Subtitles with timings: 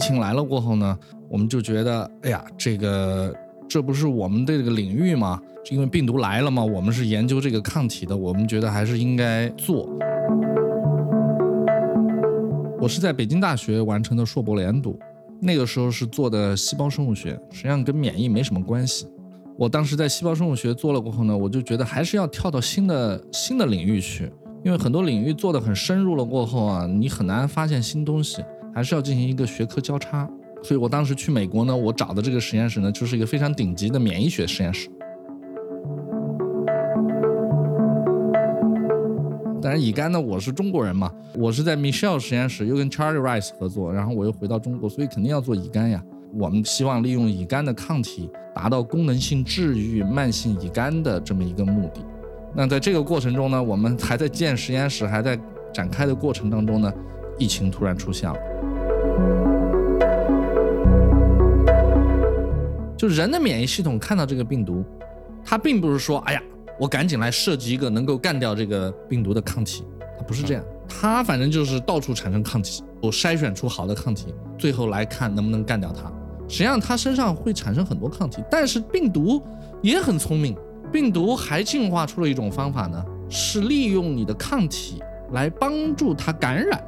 [0.00, 3.36] 疫情来了过后呢，我们就觉得，哎呀，这个
[3.68, 5.38] 这不是我们的这个领域吗？
[5.70, 9.86] 因为病毒来了嘛，我们是研究这个抗体的，我们觉得还是应该做。
[12.80, 14.98] 我是在北京大学完成的硕博连读，
[15.38, 19.06] 那个时候是做的细胞生物学，实际上跟免疫没什么关系。
[19.58, 24.32] 我当时在细胞生物学做了过后呢，我就觉得还是要跳到新的新的领域去，
[24.64, 28.42] 因为很多领域做的很深入了过后啊，你很难发现新东西，
[28.74, 30.28] 还是要进行一个学科交叉。
[30.62, 34.90] 所以我当时去美国呢，我找的这个实验室呢，就是一个非常顶级的免疫学实验室。
[39.62, 46.02] 当然，乙肝呢，我是中国人嘛，我是在 Michelle 实验室又跟 Charlie Rice 合作，然后我又回到中国，所以肯定要做乙肝呀。
[46.32, 52.00] 我们希望利用乙肝的抗体，达到功能性治愈慢性乙肝的这么一个目的。
[52.54, 55.38] 那在这个过程中呢，我们还在建实验室，还在
[55.72, 56.92] 展开的过程当中呢，
[57.40, 58.36] 疫情突然出现了。
[62.96, 64.84] 就人的免疫系统看到这个病毒，
[65.44, 66.42] 它并不是说，哎呀。
[66.78, 69.84] 我赶紧来设计一个能够干掉这个病毒的抗体，
[70.16, 76.10] 它不是这样，它反正就是到处产生抗体，我筛选出好的抗体，最后来看能不能干掉它。
[76.48, 79.42] 实际上它身上会产生很多抗体，但是病毒
[79.82, 80.56] 也很聪明，
[80.90, 86.82] 病毒还进化出了一种方法呢，是利用你的抗体来帮助它感染。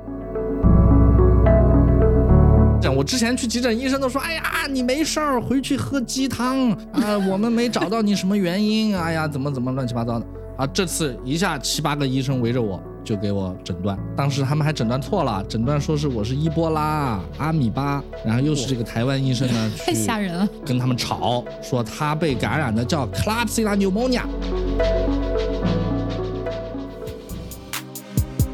[2.91, 10.66] 我之前去急诊，医生都说：“哎呀，你没事儿，回去喝鸡汤啊。”我们没找到你什么原因，哎呀，怎么怎么乱七八糟的啊！
[10.69, 13.98] 这次一下七八个医生围着我，就给我诊断。
[14.16, 24.22] 当时他们还诊断错了，诊断说是我是伊波拉、阿米巴，然后又是这个台湾医生呢，太吓人了，跟他们吵，说他被感染的叫 Klebsiella pneumonia。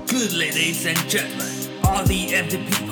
[0.07, 2.88] Good ladies and gentlemen, all the empty people.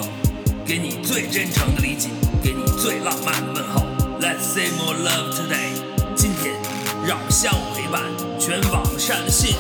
[0.67, 2.11] 给你最真诚的理解，
[2.43, 3.87] 给你最浪漫的问候。
[4.19, 5.79] Let's say more love today。
[6.17, 6.57] 今天，
[7.07, 8.03] 让我们相互陪伴，
[8.37, 9.55] 全网善的信，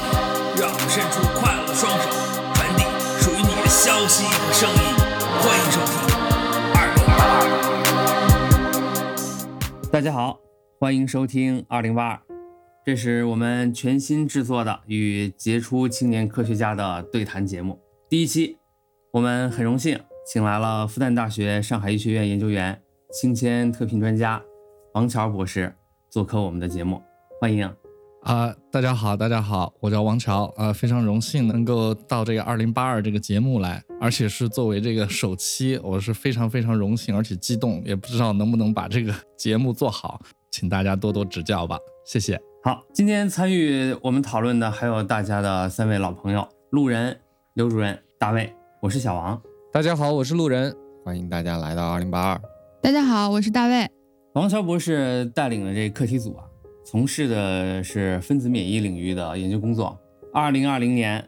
[0.58, 2.10] 让我们伸出快乐的双手，
[2.54, 2.82] 传递
[3.22, 4.82] 属于你的消息和声音。
[5.38, 5.94] 欢迎收听
[6.75, 7.47] 二零八二。
[9.92, 10.41] 大家好，
[10.81, 12.20] 欢迎收听二零八二，
[12.84, 17.78] 这是我们全新制作的与杰出青年科学家的对谈节目。
[18.10, 18.56] 第一期，
[19.12, 20.00] 我们很荣幸。
[20.26, 22.82] 请来了复旦大学上海医学院研究员、
[23.12, 24.42] 青签特聘专家
[24.94, 25.72] 王乔博士
[26.10, 27.00] 做客我们的节目，
[27.41, 27.72] 欢迎
[28.22, 28.53] 啊！
[28.72, 40.20] 大家好，大家好，我叫王乔啊，非常荣幸能够到这个二零八二这个节目来，而且是作为这个首期，我是非常非常荣幸而且激动，也不知道能不能把这个节目做好，
[40.50, 42.37] 请大家多多指教吧，谢谢。
[42.64, 47.16] 好，今天参与我们讨论的还有大家的三位老朋友：路人、
[47.54, 49.41] 刘主任、大卫，我是小王。
[49.76, 52.41] 大家好，我是路人，欢迎大家来到二零八二。
[52.81, 53.87] 大家好，我是大卫。
[54.32, 56.44] 王乔博士带领的这课题组啊，
[56.82, 59.94] 从事的是分子免疫领域的研究工作。
[60.32, 61.22] 二零二零年，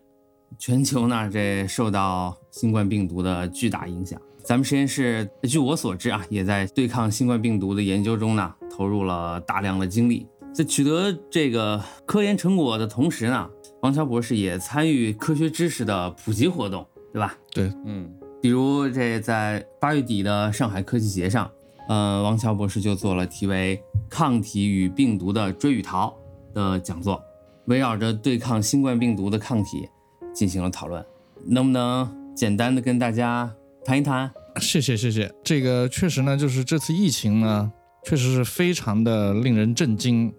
[0.58, 10.26] 全球呢这受到新冠病毒的巨大影响，咱们实验室据我所知啊，也在对抗新冠病毒的研究中呢投入了大量的精力。
[10.54, 13.46] 在取得这个科研成果的同时呢，
[13.82, 17.36] 王乔博士也参与科学知识的普及活动，对吧？
[17.52, 18.10] 对，嗯。
[18.40, 21.50] 比如这在八月底的上海科技节上，
[21.88, 23.76] 呃，王乔博士就做了题为
[24.08, 26.16] 《抗体与病毒的追与逃》
[26.54, 27.20] 的讲座，
[27.64, 29.88] 围绕着对抗新冠病毒的抗体
[30.32, 31.04] 进行了讨论。
[31.46, 33.52] 能不能简单的跟大家
[33.84, 34.30] 谈一谈？
[34.60, 35.32] 谢谢谢谢。
[35.42, 37.72] 这个确实呢，就是这次疫情呢，
[38.04, 40.32] 确实是非常的令人震惊，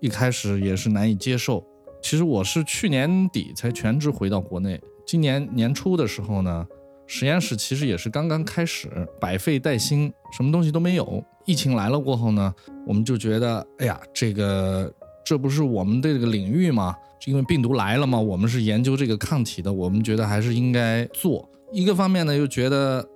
[0.00, 1.62] 一开始也是难以接受。
[2.02, 6.66] 其实我是去年底才全职回到国内，今年年初的时候呢。
[7.06, 8.88] 实验室其实也是刚刚开始，
[9.20, 11.22] 百废待兴，什么东西都没有。
[11.44, 12.54] 疫情来了过后呢，
[12.86, 14.92] 我们就觉得，哎呀，这个
[15.24, 16.96] 这不是我们的这个领域吗？
[17.26, 21.48] 因为病毒来了嘛，我们是研究这个抗体的，我们觉得还是应该做。
[21.72, 23.06] 一个方面呢，又觉得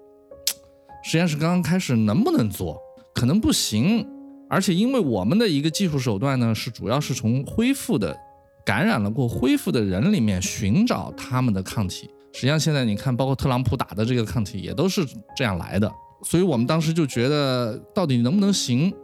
[1.02, 2.78] 实验室刚刚开始，能不能做？
[3.14, 4.06] 可能不行。
[4.50, 8.16] 而且因为我们的一个技术手段呢，是主要是从恢复的、
[8.64, 12.10] 感染了过恢复的人里面寻找他们的抗体。
[12.38, 15.04] 实际上，现在你看，包括特朗普打的这个抗体也都是
[15.36, 15.92] 这样来的，
[16.22, 18.94] 所以我们当时就觉得到底能不能行？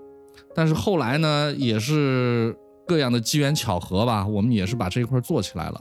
[0.55, 5.81] 但是后来呢，也是各样的机缘巧合吧，我们也是把这一块做起来了。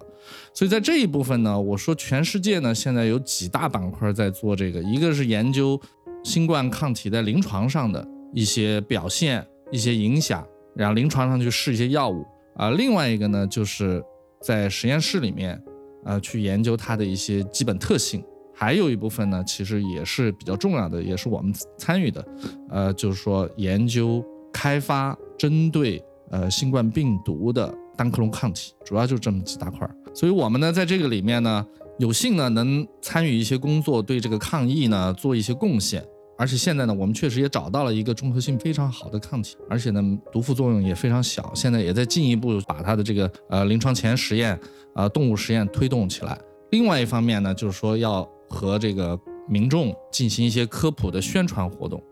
[0.51, 5.79] 所以在这一部分呢，我说全世界呢现在有几大板块在做这个，一个是研究
[6.23, 8.03] 新冠抗体在临床上的
[8.33, 10.43] 一些表现、一些影响，
[10.75, 14.03] 然后临床上去试一些药物啊；另外一个呢，就是
[14.41, 15.63] 在实验室里面。
[16.05, 18.23] 呃，去研究它的一些基本特性，
[18.53, 18.73] 还。
[18.73, 22.25] 有一部分呢，其实也是比较重要的，也是我们参与的，
[22.69, 29.89] 呃，就是说研究开发针对呃新冠病毒的单克隆抗体，主要就这么几大块。
[30.13, 31.65] 所以我们呢，在这个里面呢，
[31.99, 36.03] 有幸呢能参与一些工作，对这个抗疫呢做一些贡献。
[36.43, 41.49] 而且现在呢，我们确实也找到了一个综合性非常好的抗体，而且呢，毒副作用也非常小。
[41.55, 44.59] 现在也在进一步把它的这个呃临床前实验
[44.93, 46.37] 啊动物实验推动起来。
[46.71, 49.17] 另外一方面呢，就是说要和这个
[49.47, 52.03] 民众进行一些科普的宣传活动，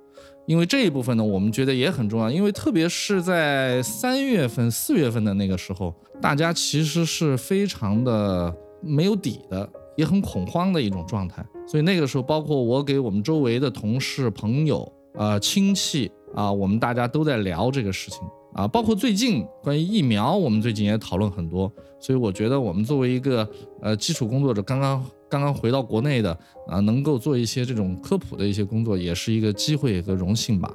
[0.47, 2.31] 因为这一部分呢，我们觉得也很重要。
[2.31, 9.69] 因为特别是在三月份、四月份的那个时候，大家其实是非常的没有底的。
[9.97, 18.19] 也很恐慌的一种状态，所以那个时候，包括我给我们周围的同事、朋友、呃亲戚啊，我们大家都在聊这个事情
[18.53, 21.71] 啊，包括最近关于疫苗，我们最近也讨论很多。
[21.99, 23.47] 所以我觉得我们作为一个
[23.81, 26.37] 呃基础工作者，刚刚刚刚回到国内的
[26.67, 30.73] 啊，能够做一些这种科普的一些工作，也是一个机会和荣幸吧。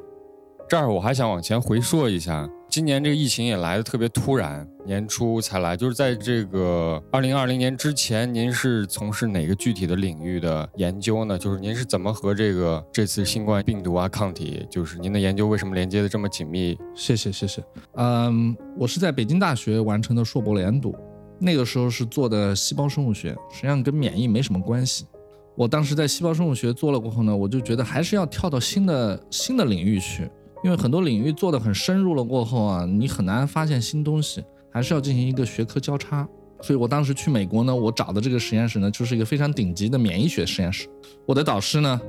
[0.69, 2.49] 这儿我还想往前回溯一下。
[2.69, 11.39] 今年这个疫情也来的特别突然，年初才来，就是在这个二零二零年之前，您是从事哪个具体的领域的研究呢？
[11.39, 16.77] 就是您是怎么和这个这次新冠病毒啊抗体，就是您的研究为什么连接的这么紧密？
[16.97, 17.63] 谢谢谢谢。
[17.95, 20.93] 嗯，我是在北京大学完成的硕博连读，
[21.39, 25.07] 那个时候是做的细胞生物学，实际上跟免疫没什么关系。
[25.55, 30.29] 我当时在细胞生物学做了过后呢，我就觉得还是要跳到新的新的领域去。
[30.65, 34.43] 因为很多领域做的很深入了过后啊，你很难发现新东西，
[34.73, 36.27] 还是要进行一个学科交叉。
[36.63, 40.89] 所以我当时去美国呢，我找的这个实验室呢，就是一个非常顶级的免疫学实验室。
[41.27, 42.01] 我的导师呢，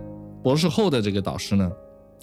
[0.42, 1.70] 博士后的这个导师呢，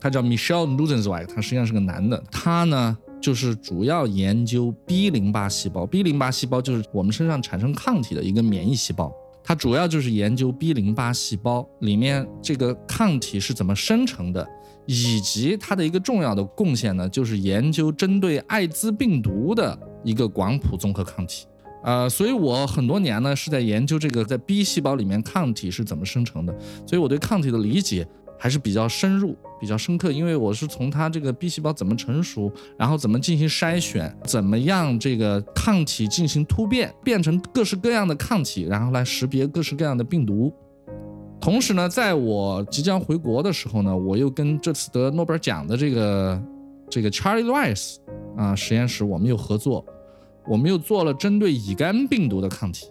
[0.00, 2.20] 他叫 Michelle Nuzenzweig，他实际上是个男的。
[2.30, 5.84] 他呢，就是主要研究 B 淋巴细胞。
[5.84, 9.12] B 淋巴细胞就是我们身上产生抗体的一个免疫细胞。
[9.44, 14.48] 他主要就是研究 B 淋巴细胞里面这个抗体是怎么生成的。
[14.86, 21.46] 以及它的一个重要的贡献呢，就是研究针对艾滋病毒的一个广谱综合抗体。
[21.82, 26.54] 呃，所以我很多年呢是在研究这个在 B 细胞里面抗体是怎么生成的，
[26.86, 28.06] 所以我对抗体的理解
[28.38, 30.10] 还是比较深入、比较深刻。
[30.10, 40.50] 因为我是从它这个 B 细胞怎么成熟，然后怎么进行筛选，怎么样这个抗体进行突变，变成各式各样的抗体，然后来识别各式各样的病毒。
[41.44, 46.42] 同时呢，在我即将回国的时候呢，我又跟这次得诺贝尔奖的这个
[46.88, 47.96] 这个 Charlie Rice
[48.34, 49.84] 啊实验室，我们又合作，
[50.48, 52.86] 我们又做了针对乙肝病毒的抗体。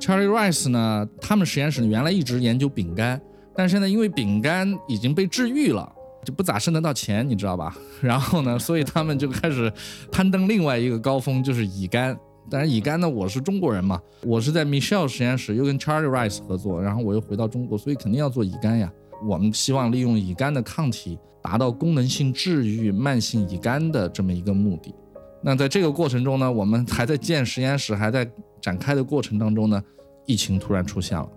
[0.00, 3.20] Charlie Rice 呢，他们实验室原来一直研究丙肝，
[3.54, 5.86] 但是现在因为丙肝已经被治愈了，
[6.24, 7.76] 就不咋挣得到钱，你知道吧？
[8.00, 9.70] 然后呢，所以他们就开始
[10.10, 12.18] 攀登另外一个高峰，就是乙肝。
[12.50, 18.92] 当然，乙肝呢，我是中国人嘛，我是在 Michelle 实验室又跟 Charlie Rice 合作，然后我又回到中国，所以肯定要做乙肝呀。
[19.24, 24.92] 我们希望利用乙肝的抗体，达到功能性治愈慢性乙肝的这么一个目的。
[25.42, 28.28] 那在这个过程中呢，我们还在建实验室，还在
[28.60, 29.82] 展开的过程当中呢，
[30.26, 31.28] 疫情突然出现了。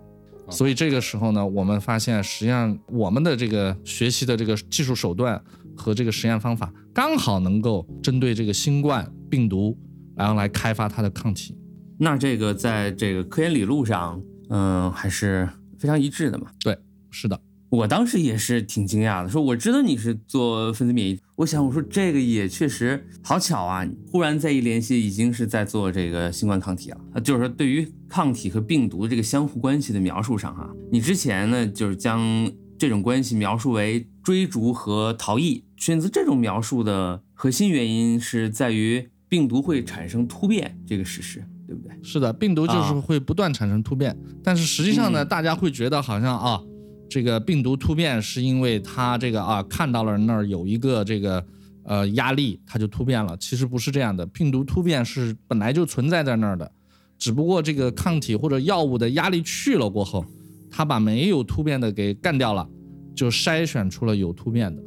[0.50, 5.42] 所以这个时候呢，我们发现实际上我们的这个学习的这个技术手段
[5.74, 9.76] 和这个实验方法，刚好能够针对这个新冠病毒。
[10.16, 11.54] 然后来开发它的抗体，
[11.98, 15.46] 那这个在这个科研理路上，嗯，还是
[15.78, 16.46] 非常一致的嘛。
[16.60, 16.76] 对，
[17.10, 17.38] 是的，
[17.68, 26.98] 我当时也是挺惊讶的，说我知道你是做分子免疫，我想我说这个也确实好巧啊，忽然再一联系，已经是在做这个新冠抗体了。
[27.12, 39.10] 啊，就是说对于抗体和病毒这个相互关系的描述上，哈，你之前呢就是将这种关系描述为追逐和逃逸，选择这种描述的核心原因是在于。
[39.28, 41.96] 病毒会产生突变这个事实，对不对？
[42.02, 46.62] 是的，病毒就是会不断产生突变，但是实际上呢，大家会觉得好像啊，
[47.08, 51.44] 这个病毒突变是因为它这个啊看到了那儿有一个这个
[51.82, 53.36] 呃压力，它就突变了。
[53.38, 56.70] 其实不是这样的，病毒突变是本来就存在在那儿的，
[57.18, 60.24] 只不过这个抗体或者药物的压力去了过后，
[60.70, 62.68] 它把没有突变的给干掉了，
[63.14, 64.80] 就筛选出了有突变的。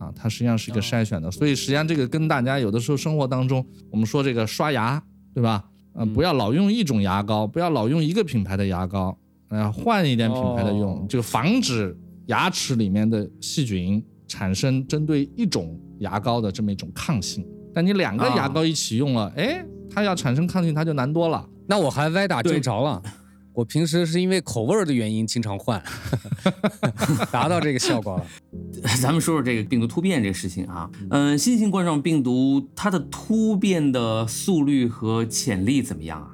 [0.00, 5.00] 啊，它实际上是一个筛选的，所以实际上这个跟大家有的时候生活当中，我们说这个刷牙，
[5.34, 5.62] 对吧？
[5.94, 9.14] 嗯，不要老用一种牙膏，不要老用一个品牌的牙膏，
[9.50, 11.94] 嗯，换一点品牌的用，就防止
[12.26, 17.46] 牙齿里面的细菌产生针对一种牙膏的这么一种抗性。
[17.74, 21.46] 但你两个牙膏一起用了，哎，它要产生抗性，它就难多了。
[21.66, 23.02] 那我还歪打正着了。
[23.60, 25.82] 我平时是因为口味的原因经常换，
[27.30, 28.26] 达到这个效果了。
[29.02, 36.30] 咱们说说这个病毒突变这个事情啊，嗯，新型冠状病毒它的突变的速率和潜力怎么样啊？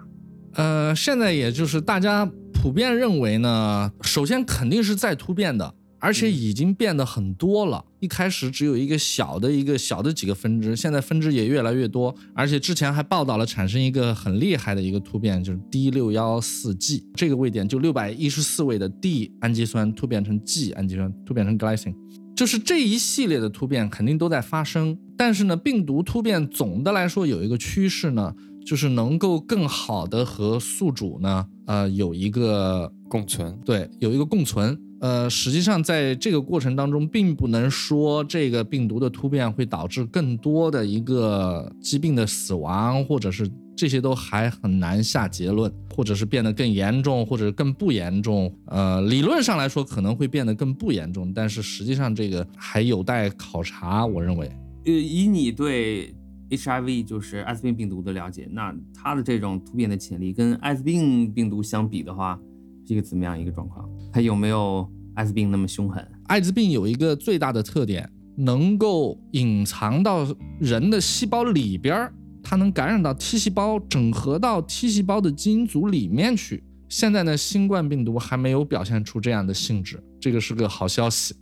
[0.55, 7.85] 呃，现在也就是大家普遍认为呢，首先肯定是在突变的，而且已经变得很多了。
[8.01, 21.95] 一开始只有一个小的一个小的几个分支，现在分支也越来越多，而且之前还报道了产生一个很厉害的一个突变，就是 D 六幺四 G 这个位点，就六百一十四位的 D 氨基酸突变成 G 氨基酸，突变成 glycine。
[22.37, 28.35] 就是这一系列的突变肯定都在发生，但是呢，病毒突变总的来说有一个趋势呢，
[28.67, 33.59] 就是能够更好的和宿主呢，呃，有一个共存。
[33.65, 34.79] 对，有一个共存。
[35.01, 48.51] 呃，实际上在这个过程当中，并不能说这个病毒的突变会导致更多的一个疾病的死亡，或者是这些都还很难下结论，或者是变得更严重，或者更不严重。
[48.69, 54.07] 呃，理论上来说可能会变得更不严重，但是实际上这个还有待考察。
[54.07, 54.51] 我认为，
[54.87, 56.15] 呃，以你对
[56.49, 62.41] HIV 就是艾滋病病毒的了解，那它的这种突变的潜力跟艾滋病病毒相比的话，
[62.87, 63.89] 是一个怎么样一个状况？
[64.13, 66.07] 它有没有艾滋病那么凶狠？
[66.27, 70.27] 艾滋病有一个最大的特点，能够隐藏到
[70.61, 76.63] 人的细胞里边儿，它能感染到 T 细胞，整合到 T 细胞的基因组里面去。
[76.89, 81.35] 现在呢，新冠病毒还没有表现出这样的性质，这个是个好消息。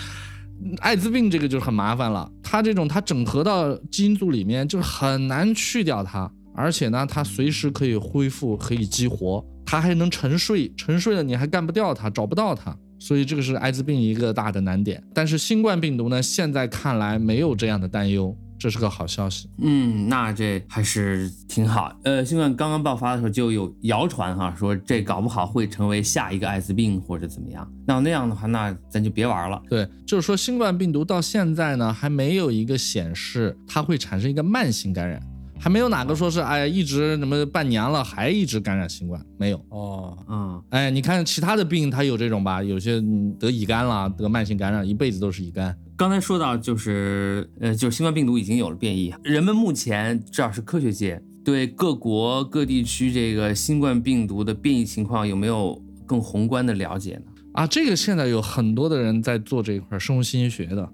[0.80, 15.02] 艾滋病这个就很麻烦了，它这种它整合到基因组里面，就是很难去掉它，而且呢，它随时可以恢复，可以激活，它还能沉睡，沉睡了你还干不掉它，找不到它，所以这个是艾滋病一个大的难点。
[15.12, 18.34] 但是新冠病毒呢，现在看来没有这样的担忧。
[18.58, 21.94] 这是个好消息，嗯，那这还是挺好。
[22.04, 27.70] 呃，新冠刚刚爆发的时候就有谣传哈，说这搞不好会成为下一个艾滋病或者怎么样。
[27.86, 29.62] 那那样的话，那咱就别玩了。
[29.68, 35.20] 对，就是说新冠病毒到现在呢，还没有一个显示它会产生一个慢性感染，
[35.58, 39.60] 还没有哪个说是哎一直什么半年了还一直感染新冠，没有。
[39.70, 43.02] 哦，嗯，哎，你看其他的病它有这种吧，有些
[43.38, 45.76] 得乙肝了，得慢性感染一辈子都是乙肝。
[45.96, 57.32] 刚才说到就是呃，就是新冠病毒已经有了变异，人们目前至少是科学界对各国各地区这个新冠病毒的变异情况有没有更宏观的了解呢？
[57.52, 60.86] 啊，这个现在有很多的人在做这一块生物信息学的，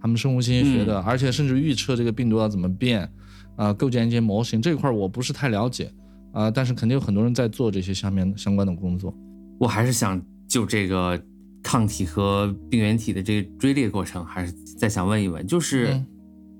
[0.00, 3.06] 他们生物信息学的，而且甚至预测这个病毒要怎么变，
[3.56, 5.92] 啊，构建一些模型这块我不是太了解，
[6.32, 9.14] 啊，但是肯定有很多人在做这些下面相关的工作。
[9.58, 11.20] 我还是想就这个。
[11.62, 16.00] 抗体和病原体的这个追猎过程，还是再想问一问，就是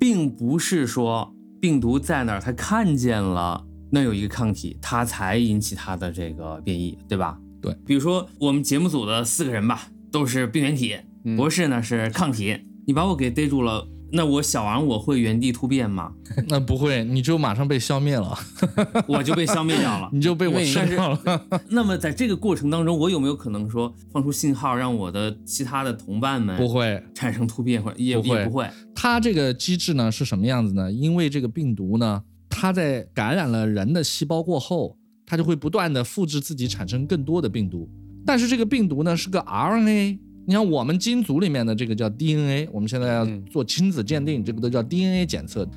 [0.00, 7.38] 并不是说病毒在哪儿，它看见了那有一个抗体，它才引起它的这个变异，对吧？
[7.62, 10.96] 对，比如说我们节目组的四个人吧，都是病原体，
[11.36, 13.86] 博士呢是抗体，你把我给逮住了。
[14.12, 16.12] 那我小王我会原地突变吗？
[16.48, 18.38] 那不会，你就马上被消灭了，
[19.08, 21.46] 我就被消灭掉了，你就被我吃掉了。
[21.70, 28.70] 那么在这个过程当中，我有没有可能说放出信号，让我的其他的同伴们不会产生突变，或者也会不会？
[28.94, 30.90] 它这个机制呢是什么样子呢？
[30.92, 34.96] 因为这个病毒呢，它在感染了人的细胞过后，
[35.26, 37.90] 它就会不断的复制自己，产生更多的病毒。
[38.24, 40.20] 但是这个病毒呢是个 RNA。
[40.46, 45.68] 你像我们基因组里面的这个叫 DNA，我们现在要做亲子鉴定，这个都叫 DNA 检测，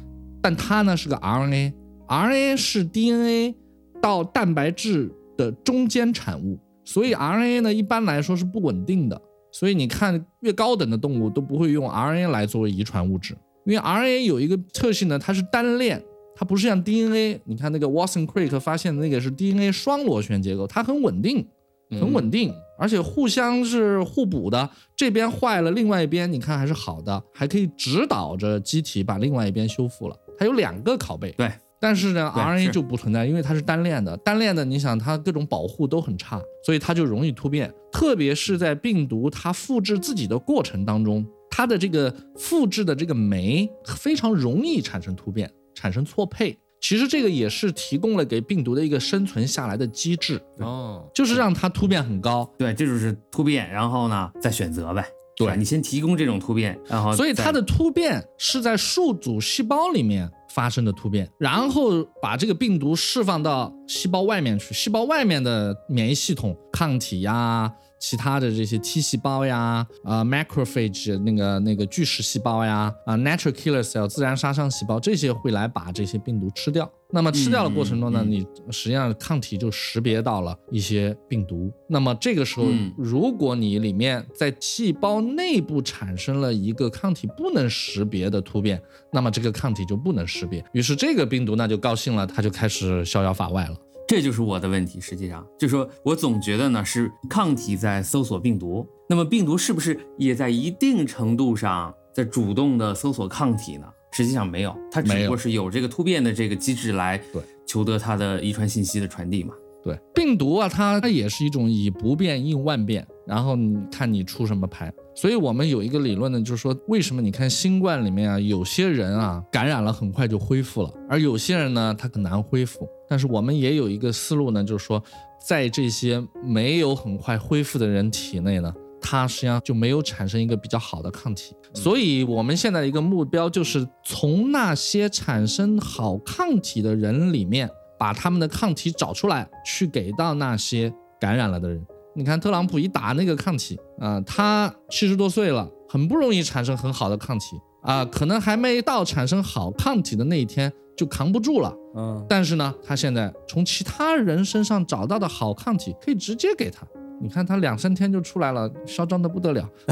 [0.42, 3.56] 但它呢是个 RNA，RNA 是 DNA
[4.00, 9.20] 到蛋白质的中间产物，所以 RNA 呢一般来说是不稳定的，
[9.52, 13.36] 所以你看越高等的动物都不会用 RNA 来作为遗传物质，
[13.66, 16.00] 因为 RNA 有一个特性呢，它是单链，
[16.36, 21.44] 它不是像 DNA，你看那个 Watson Crick 发现的那个是 DNA 双螺旋结构，它很稳定。
[21.92, 24.70] 很稳定，而且互相是互补的。
[24.96, 30.16] 这边坏了，另外一边你看还是好的，还可以指导着机体把另外一边修复了。
[30.38, 31.32] 它有两个拷贝。
[31.34, 34.16] 对，但是呢，RNA 就不存在，因为它是单链的。
[34.18, 37.72] 单链的，你想它各种保护都很差，所以它就容易突变。
[37.92, 46.58] 特别是在病毒它复制自己的过程当中，它的这个复制的这个酶非常容易产生突变，产生错配。
[46.82, 52.50] 其实这个也是提供了给病毒的一个生存下来的机制哦，就是让它突变很高。
[52.58, 55.06] 对，这就是突变，然后呢再选择呗。
[55.36, 67.72] 对你先提供这种突变，然后所以它的突变是在数组细胞里面发生的突变，然后把这个病毒释放到细胞外面去，细胞外面的免疫系统抗体呀。
[68.00, 76.90] 其他的这些 T 细胞呀，啊，macrophage 那个那个巨噬细胞呀，啊，natural killer cell 自然杀伤细胞，这些会来把这些病毒吃掉。
[77.12, 81.72] 那么吃掉的过程中呢，你实际上抗体就识别到了一些病毒。
[81.88, 88.80] 那么这个时候，如果你里面在细胞内部产生了一个抗体不能识别的突变，
[89.12, 90.64] 那么这个抗体就不能识别。
[90.72, 93.76] 于是这个病毒那就高兴了，它就开始逍遥法外了。
[94.10, 95.00] 这就是我的问题。
[95.00, 103.86] 实际上，就说我总觉得呢是抗体在搜索病毒，那么病毒是不是也在一定程度上在主动的搜索抗体呢？
[104.12, 107.22] 实际上没有，它只不过是有这个突变的这个机制来
[107.68, 109.54] 求得它的遗传信息的传递嘛。
[109.82, 114.94] 对，病毒啊，它它也是一种以不变应万变，然后你看你出什么牌。
[115.16, 122.88] 所以我们有一个理论呢，就是说为什么你看新冠里面啊，有些人啊感染了很快就恢复了，而有些人呢他很难恢复。
[123.10, 125.02] 但是我们也有一个思路呢，就是说
[125.48, 131.56] 在这些没有很快恢复的人体内呢，它实际上就没有产生一个比较好的抗体。
[131.74, 137.70] 所以我们现在的一个目标就是从那些产生好抗体的人里面。
[138.00, 141.86] 把他们的抗体找出来，去给到那些感染了的人。
[142.16, 151.74] 你看特朗普一打那个抗体啊，他七十多岁了，很不容易产生很好的抗体啊，可能还没到产生好抗体的那一天就扛不住了。
[151.96, 156.86] 嗯，但是呢，他现在从其他人身上找到的好抗体，可以直接给他。
[157.22, 159.70] 你看他两三天就出来了，嚣张的不得了，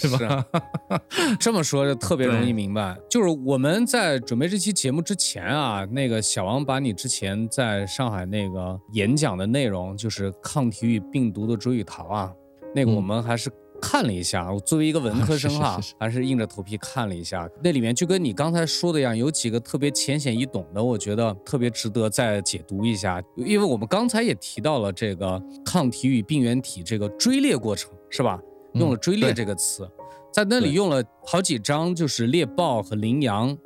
[0.00, 0.44] 对吧？
[1.38, 2.98] 这么说就特别容易明白。
[3.08, 12.32] 就是我们在准备这期节目之前啊，那个小王把你之前在上海那个演讲的内容，就是抗体与病毒的追与逃啊，
[12.74, 13.50] 那个我们还是。
[13.80, 17.48] 看了一下，我作为一个文科生哈，还是硬着头皮看了一下。
[17.62, 23.22] 那里面就跟你刚才说的一样，有几个特别浅显易懂的，我觉得特别值得再解读一下。
[23.36, 28.40] 因为我们刚才也提到了这个抗体与病原体这个追猎过程，是吧？
[28.74, 29.88] 用了“追猎”这个词，
[30.32, 33.56] 在那里用了好几张，就是猎豹和羚羊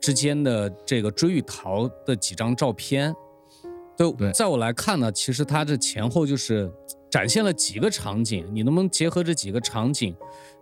[0.00, 3.14] 之间的这个追与逃的几张照片。
[3.96, 6.72] 对在我来看呢，其实它这前后就是。
[7.10, 10.14] 展现了几个场景，你能不能结合这几个场景，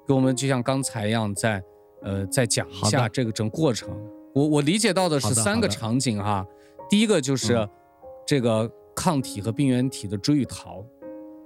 [0.06, 1.62] 给我们就像刚才一样，再
[2.02, 3.88] 呃再讲一下这个整过程？
[4.34, 6.46] 我我理解到的是三个场景哈，
[6.88, 7.68] 第一个就是
[8.26, 10.84] 这个抗体和病原体的追与逃，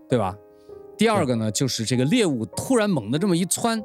[0.08, 0.36] 对吧？
[0.98, 3.82] 第二个呢就是这个猎物突然猛的这么一窜，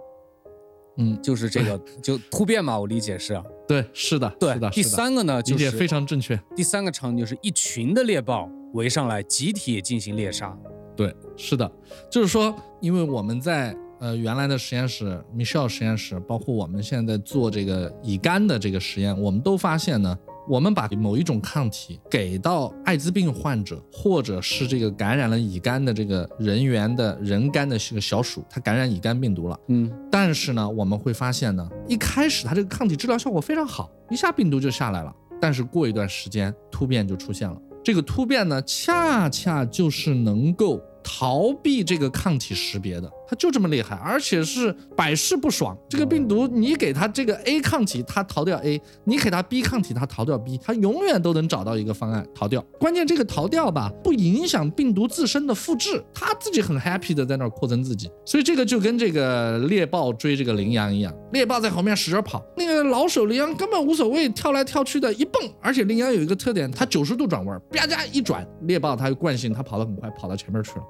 [0.97, 3.41] 嗯，就是这个 就突变嘛，我理解是。
[3.67, 4.69] 对，是的，对的。
[4.69, 6.37] 第三个呢，理解非常正确。
[6.55, 10.57] 第三个场景就是一群的猎豹围上来，集体进行猎杀。
[10.95, 11.69] 对，是的，
[12.09, 37.57] 就是说，因为我们在呃原来的实验室，Michelle 实验室，包括我们现在在做这个乙肝的这个实验，我们都发现呢，我们把某一种抗体给到艾滋病患者，或者是这个感染了乙肝的这个人员的人肝的这个小鼠，它感染乙肝病毒了，嗯，但是呢，我们会发现呢，一开始它这个抗体治疗效果非常好，一下病毒就下来了，但是过一段时间突变就出现了。
[37.85, 43.07] 这个突变呢，恰恰就是能够逃避这个抗体识别的。
[43.27, 45.77] 它就这么厉害，而且是百试不爽。
[45.89, 50.59] 这个病毒，你给它这个 A 抗体，它逃掉 A；你给它 B 抗体，它逃掉 B。
[50.63, 52.61] 它永远都能找到一个方案逃掉。
[52.79, 58.09] 关键这个逃掉吧，不影响病毒自身的复制，它自己很 happy 的在那儿扩增自己。
[58.25, 65.41] 所以这个就跟这个猎豹追这个羚羊一样，猎豹在后面使劲跑，那个老手羚羊根本无所谓，跳来跳去的一蹦。
[65.61, 70.83] 而且羚羊有一个特点，它九十度转弯，啪嗒一转，猎豹它有惯性，它跑得很快，跑到前面去了。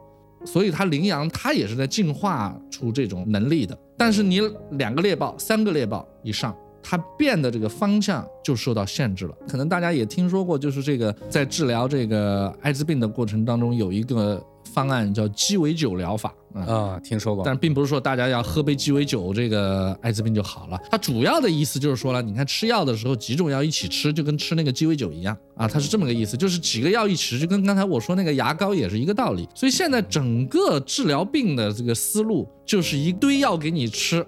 [0.45, 9.36] 所以它羚羊它也是在进化出这种能力的，但是你两个猎豹、三个猎豹以上，它变的这个方向就受到限制了。
[9.47, 16.34] 可能大家也听说过，就是这个在治疗这个艾滋病的过程当中，有一个方案叫鸡尾酒疗法。
[16.55, 20.79] 啊，听说过，但并不是说大家要喝杯鸡尾酒，这个艾滋病就好了。
[20.89, 29.47] 它主要的意思就是说了，你看吃药的时候，几种药一起吃，就跟吃那个鸡尾酒一样啊，它是这么个意思，就是几个药一起吃，就跟刚才我说那个牙膏也是一个道理。
[29.53, 34.25] 所以现在整个治疗病的这个思路，就是一堆药给你吃，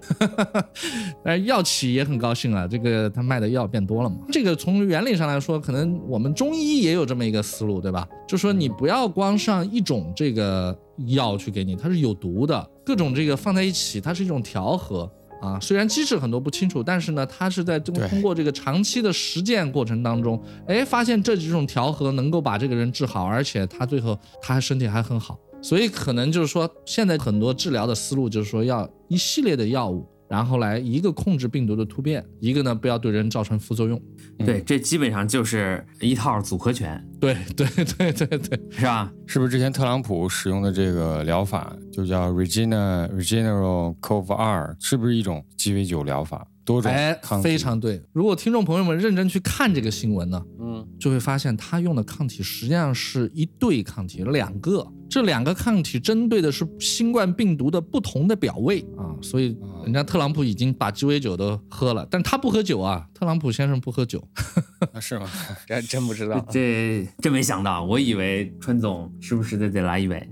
[1.23, 4.17] 但是药企也很高兴啊，这个他卖的药变多了嘛。
[4.31, 8.05] 这个从原理上来说，可能我们中医也有这么一个思路，对吧？
[8.27, 10.77] 就说你不要光上一种这个。
[11.05, 15.09] 药去给你，它是有毒的，各种这个放在一起，它是一种调和
[15.41, 15.59] 啊。
[15.59, 25.37] 虽然机制很多不清楚，但是呢，它是在通过这个长期的实践过程当中，哎，发现这几种调和能够把这个人治好，而且他最后他身体还很好。
[25.61, 30.07] 所以可能就是说，现在很多治疗的思路就是说要一系列的药物。
[30.29, 34.01] 然后来一个控制病毒的突变，一个呢不要对人造成副作用。
[34.39, 37.03] 对，这基本上就是一套组合拳。
[37.19, 39.11] 对对对对对，是吧？
[39.25, 46.45] 是不是之前特朗普使用的这个疗法就叫 Regina Regeneron Cov 二，是不是一种鸡尾酒疗法？
[46.67, 48.03] 多种哎抗，体非常对。
[48.11, 54.85] 如果听众朋友们认真去看这个新闻呢，嗯就会发现他用的抗体实际上是一对抗体，两个。
[55.09, 64.21] 这两个抗体针对的是新冠病毒的不同的表位啊，所以人家特朗普已经把鸡尾酒都喝了，但他不喝酒啊，特朗普先生不喝酒。
[64.91, 65.25] 啊是吗？
[65.65, 66.45] 这真不知道。
[66.51, 70.29] 这真没想到，我以为川总时不时的得来一杯。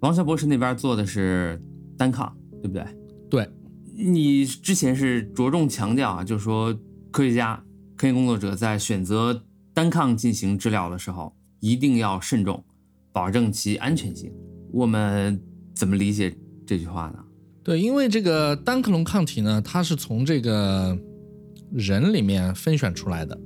[0.00, 1.62] 王小博士那边做的是
[1.96, 2.84] 单抗，对不对？
[3.30, 3.48] 对，
[3.98, 6.78] 你之前是着重强调啊，就是说
[7.10, 7.64] 科学家、
[7.96, 12.62] 科研工作者在选择单抗进行治疗的时候，一定要慎重，
[13.12, 14.30] 保证其安全性。
[14.70, 15.40] 我们
[15.74, 17.24] 怎么理解这句话呢？
[17.64, 20.96] 对，因为这个单克隆抗体呢，它是从这个
[21.72, 23.38] 人里面分选出来的。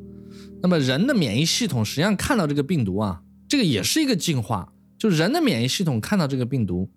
[0.60, 6.90] 那么人的免疫系统实际上看到这个病毒啊，这个也是一个进化，就人的免疫系统看到这个病毒，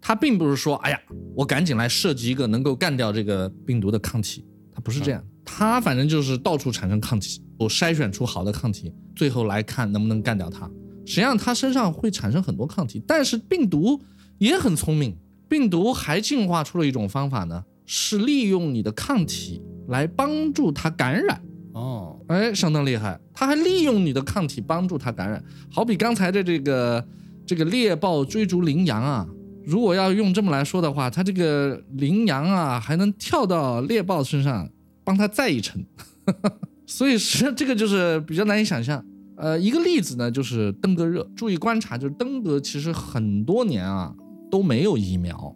[0.00, 1.00] 它并不是说，哎呀，
[1.34, 10.70] 我赶紧来设计一个能够干掉这个病毒的抗体，他不是这样，他反正就是到处产生抗体，我筛选出好的抗体，最后来看能不能干掉它。
[11.04, 14.00] 实际上它身上会产生很多抗体，但是病毒
[14.38, 15.16] 也很聪明，
[15.48, 21.40] 病毒还进化出了一种方法呢，是利用你的抗体来帮助它感染。
[21.74, 25.42] 哦，哎，相当厉害，它还利用你的抗体帮助它感染。
[25.70, 27.06] 好比刚才的这个
[27.46, 29.28] 这个猎豹追逐羚羊啊，
[29.66, 34.68] 如果要用这么来说的话，它这个羚羊啊还能跳到猎豹身上
[35.02, 35.84] 帮它载一程，
[36.86, 39.04] 所以实这个就是比较难以想象。
[39.36, 44.14] 呃，一个例子呢就是登革热，注意观察，就是登革其实很多年啊
[44.50, 45.54] 都没有疫苗，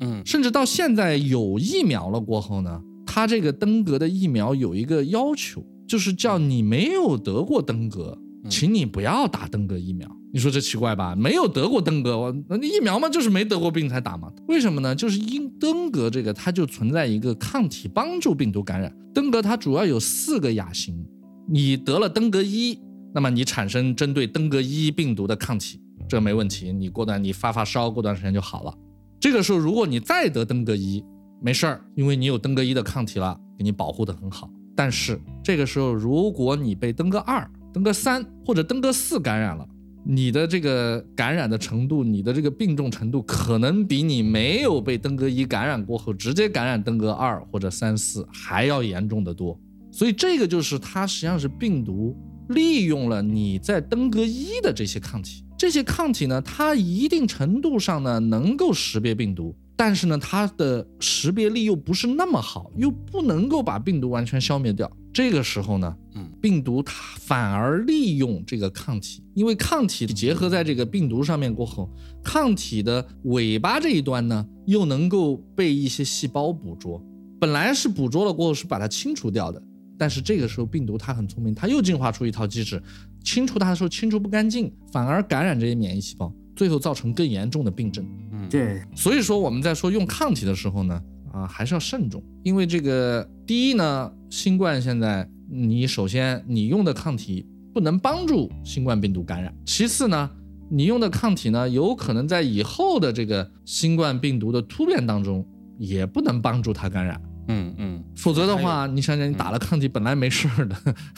[0.00, 0.22] 嗯。
[0.26, 8.50] 甚至到现在有疫苗了过后呢，它这个登革的疫苗有一个要求，就是叫你没有得过登革，嗯。
[8.50, 10.08] 请你不要打登革疫苗。
[10.32, 11.14] 你说这奇怪吧？
[11.16, 14.30] 没有得过登革，我那疫苗嘛，就是没得过病才打嘛。
[14.46, 14.94] 为什么呢？
[14.94, 18.94] 就是因登革这个它就存在一个抗体帮助病毒感染。
[19.14, 21.06] 登革它主要有四个亚型，
[21.48, 22.78] 你得了登革一，
[23.14, 26.72] 那么你产生针对登革一病毒的抗体，这没问题。
[26.72, 28.74] 你过段你发发烧，过段时间就好了。
[29.18, 31.02] 这个时候，如果你再得登革一，
[31.40, 34.50] 没事儿，因为你有登革一的抗体了，给你保护的很好。
[34.76, 39.66] 但是这个时候，如果你被登革二、登革三或者登革四感染了，
[40.10, 49.60] 你的这个感染的程度，你的这个病重程度，可能比你没有被登革一感染过后直接感染登革二或者三四还要严重的多。
[49.92, 52.16] 所以这个就是它实际上是病毒
[52.48, 64.90] 利用了你在登革一的这些抗体，这些抗体呢，它一定程度上呢能够识别病毒，但是呢，它的识别力又不是那么好，又不能够把病毒完全消灭掉。
[65.12, 71.88] 这个时候呢，嗯，病毒它反而利用这个抗体，因为抗体结合在这个病毒上面过后，
[72.24, 77.00] 抗体的尾巴这一端呢，又能够被一些细胞捕捉。
[77.40, 79.62] 本来是捕捉了过后是把它清除掉的，
[79.96, 82.82] 但是这个时候病毒它很聪明，它又进化出一套机制，
[83.22, 88.04] 清除它的时候清除不干净，反而感染这些免疫细胞，最后造成更严重的病症。
[88.32, 91.00] 嗯，对所以说我们在说用抗体的时候呢，
[91.32, 100.28] 啊还是要慎重，因为这个第一呢，新冠现在你首先你用的抗体不能帮助新冠病毒感染，其次呢，
[100.68, 105.46] 你用的抗体呢有可能在以后的这个新冠病毒的突变当中
[105.78, 107.22] 也不能帮助它感染。
[107.50, 110.76] 嗯嗯，否则的话，你想想，你打了抗体本来没事儿的，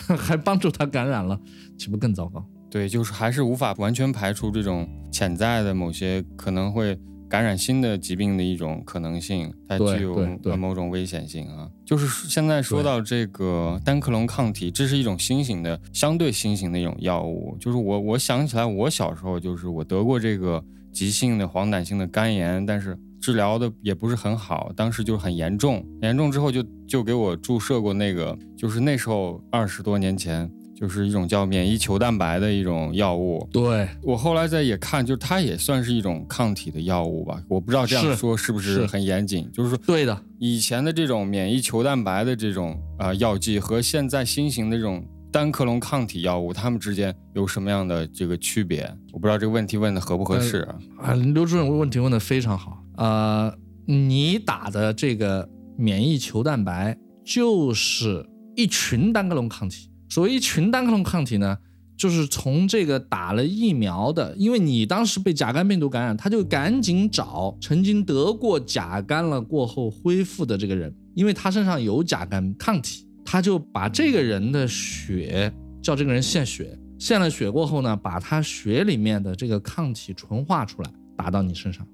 [0.16, 1.40] 还帮助它感染了，
[1.78, 2.46] 岂不更糟糕？
[2.70, 6.96] 对，就是还是无法完全排除这种潜在的某些可能会
[7.28, 11.68] 感染新的疾病的一种可能性，它具有某种危险性啊。
[11.84, 17.56] 就是现在说到这个单克隆抗体，这是一种新型的、相对新型的一种药物。
[17.58, 30.48] 就是我我想起来，我小时候就是我得过这个急性的黄疸性的肝炎，但是治疗的也不是很好，当时就是很严重，严重之后就就给我注射过那个，就是那时候二十多年前。
[30.80, 37.38] 就是一种叫免疫球蛋白的一种药物，对，我后来在也看，就是它也算是一种抗体的药物吧。
[37.48, 48.90] 我不知道这样说是不是是很严谨，就是说对的，以前的这种免疫球蛋白的这种啊、呃药剂和现在新型的这种单克隆抗体药物，它们之间有什么样的这个区别？
[49.12, 50.74] 我不知道这个问题问的合不合适啊。
[51.02, 52.82] 啊，刘主任问题问的非常好。
[52.96, 59.89] 呃，你打的这个免疫球蛋白就是一群单克隆抗体。
[60.10, 61.56] 所谓一群单克隆抗体呢，
[61.96, 81.86] 就是从这个打了疫苗的，因为你当时被甲肝病毒感染，他就赶紧找曾经得过甲肝了过后恢复的这个人，因为他身上有甲肝抗体，他就把这个人的血叫这个人献血，献了血过后呢，把他血里面的这个抗体纯化出来，打到你身上。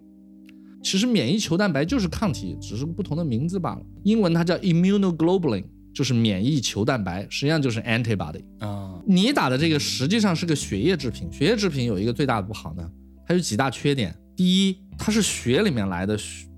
[0.83, 3.83] 其实免疫球蛋白就是抗体，只是不同的名字罢了。
[4.05, 5.65] 英文它叫 immunoglobulin，
[5.97, 9.01] 就是免疫球蛋白，实际上就是 antibody 啊。
[9.07, 12.87] 你打的这个实际上是个血液制品，血液制品有一个最大的不好呢，
[13.27, 14.15] 它有几大缺点。
[14.37, 16.15] 第一，它是血里面来的，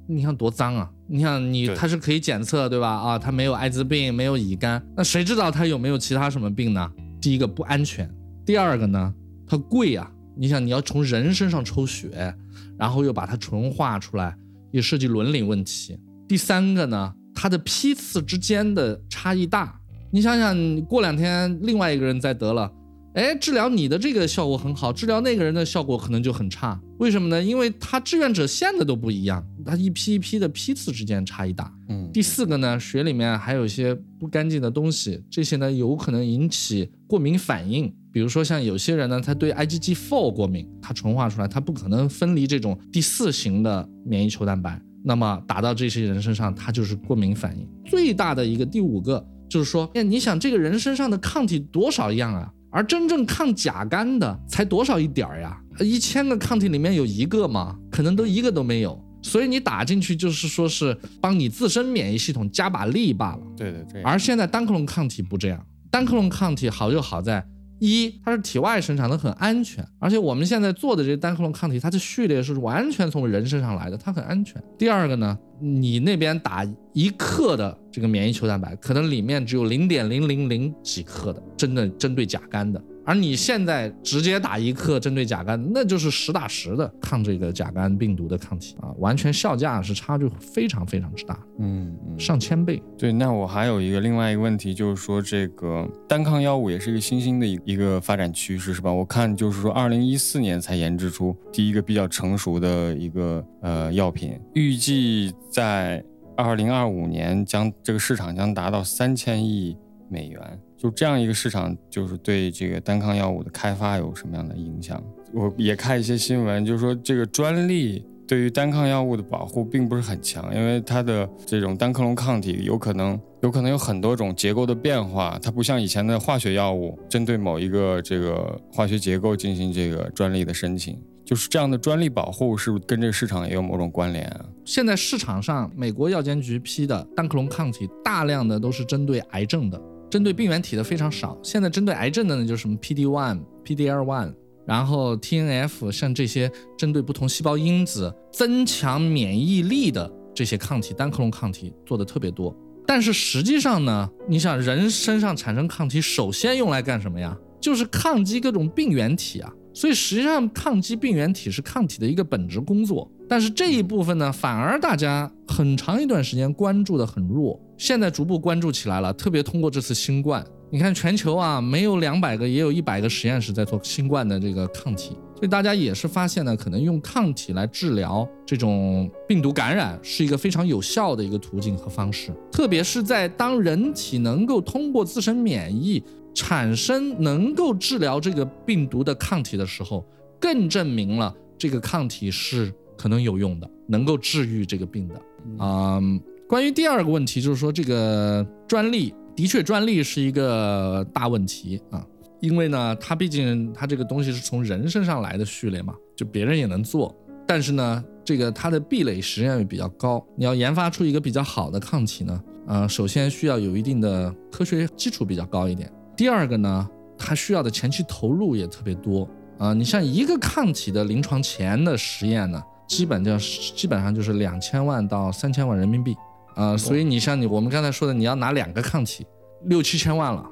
[0.09, 0.91] 你看多脏啊！
[1.07, 2.89] 你想你它是可以检测对吧？
[2.89, 6.91] 啊，它没有艾滋病，没有乙肝，那谁知道它有没有其他什么病呢？
[7.21, 8.13] 第一个不安全，
[8.45, 9.15] 第二个呢，
[9.47, 10.11] 它贵啊！
[10.37, 12.35] 你想你要从人身上抽血，
[12.77, 14.37] 然后又把它纯化出来，
[14.73, 15.97] 也涉及伦理问题。
[16.27, 22.69] 第三个呢，它的批次之间的差异大，你想想，过两天另外一个人再得了。
[23.15, 26.81] 哎，治疗你的这个效果很好，治疗那个人的效果可能就很差。
[26.99, 27.41] 为什么呢？
[27.41, 31.73] 因为他志愿者献的都不一样，他一批一批的批次之间差异大。
[31.89, 37.93] 嗯，第四个呢，血里面还有一些不干净的东西，这些呢有可能引起过敏反应。
[38.13, 47.67] 比如说像有些人呢，他对 IgG4 过敏，他纯化出来，他不可能分离这种第四型的免疫球蛋白，那么打到这些人身上，它就是过敏反应。
[47.85, 52.51] 最大的一个第五个就是说，哎，你想这个人身上的抗体多少样啊？
[52.71, 55.59] 而真正抗甲肝的才多少一点儿呀？
[55.81, 57.79] 一千个抗体里面有一个吗？
[57.91, 59.03] 可能都一个都没有。
[59.23, 63.41] 所以你打进去就是说是帮你自身免疫系统加把力罢了。
[63.57, 64.03] 对对，对。
[64.03, 67.45] 而现在单克隆抗体不这样，单克隆抗体好就好在。
[67.79, 74.63] 一，它是体外生产的，很安全，而且我们现在做的这些单克隆抗体，它的序列是完全从人身上来的，它很安全。
[74.77, 82.83] 第二个呢，你那边打一克的这个免疫球蛋白，可能里面只有零点零零零几克的，真的针对甲肝的。
[83.09, 92.83] 而你现在直接打一克针对甲肝，那就是实打实的抗这个甲肝病毒的抗体啊，完全效价是差距非常非常之大，嗯，上千倍。
[92.99, 98.93] 对，那我还有一个另外一个问题，就是说这个单抗药物也是一个新兴的一一个发展趋势，是吧？
[98.93, 106.05] 我看就是说，二零一四年才研制出第一个比较成熟的一个呃药品，预计在
[106.37, 109.75] 二零二五年将这个市场将达到三千亿
[110.11, 110.61] 美元。
[110.79, 115.03] 就这样一个市场，就是对这个单抗药物的开发有什么样的影响？
[115.35, 134.47] 我也看一些新闻，就是说这个专利对于单抗药物的保护并不是很强，因为它的这种单克隆抗体有可能有可能有很多种结构的变化，它不像以前的化学药物，针对某一个这个化学结构进行这个专利的申请，就是这样的专利保护是不是跟这个市场也有某种关联啊？
[134.65, 139.81] 现在市场上美国药监局批的单克隆抗体，大量的都是针对癌症的。
[140.11, 144.35] 针对病原体的非常少，现在针对癌症的呢，就是什么 PD one、PDL one，
[144.67, 152.55] 然后 TNF，像这些针对不同细胞因子增强免疫力的这些抗体，单克隆抗体做的特别多。
[152.87, 157.37] 但是实际上呢，你想人身上产生抗体，首先用来干什么呀？
[157.61, 159.53] 就是抗击各种病原体啊。
[159.75, 163.09] 所以实际上抗击病原体是抗体的一个本职工作。
[163.29, 169.11] 但是这一部分呢，反而大家很长一段时间关注的很弱，现在逐步关注起来了。
[169.15, 182.31] 特别通过这次新冠，你看全球啊，没有两百个，也有一百个实验室在做新冠的这个抗体，所以大家也是发现呢，可能用抗体来治疗这种病毒感染是一个非常有效的一个途径和方式。
[182.53, 186.03] 特别是在当人体能够通过自身免疫
[186.35, 190.05] 产生能够治疗这个病毒的抗体的时候，
[190.41, 192.75] 更证明了这个抗体是。
[193.01, 195.23] 可能有用的，能够治愈这个病的。
[195.61, 202.03] 嗯，关于第二个问题，就是说这个专利的确专利是一个大问题啊，
[202.41, 207.15] 因为呢，它毕竟它这个东西是从人身上来的序列嘛，就别人也能做，
[207.47, 210.25] 但是呢，这个它的壁垒实际上也比较高。
[210.39, 215.93] 你要研发出一个比较好的抗体呢，呃，首先需要有一定的科学基础比较高一点。
[216.17, 219.75] 第二个呢，它需要的前期投入也特别多啊。
[219.75, 222.59] 你像一个抗体的临床前的实验呢。
[222.89, 226.17] 基本就基本上就是两千万到三千万人民币，
[226.59, 229.25] 呃，所以你像你我们刚才说的，你要拿两个抗体，
[229.67, 230.45] 六七千万了，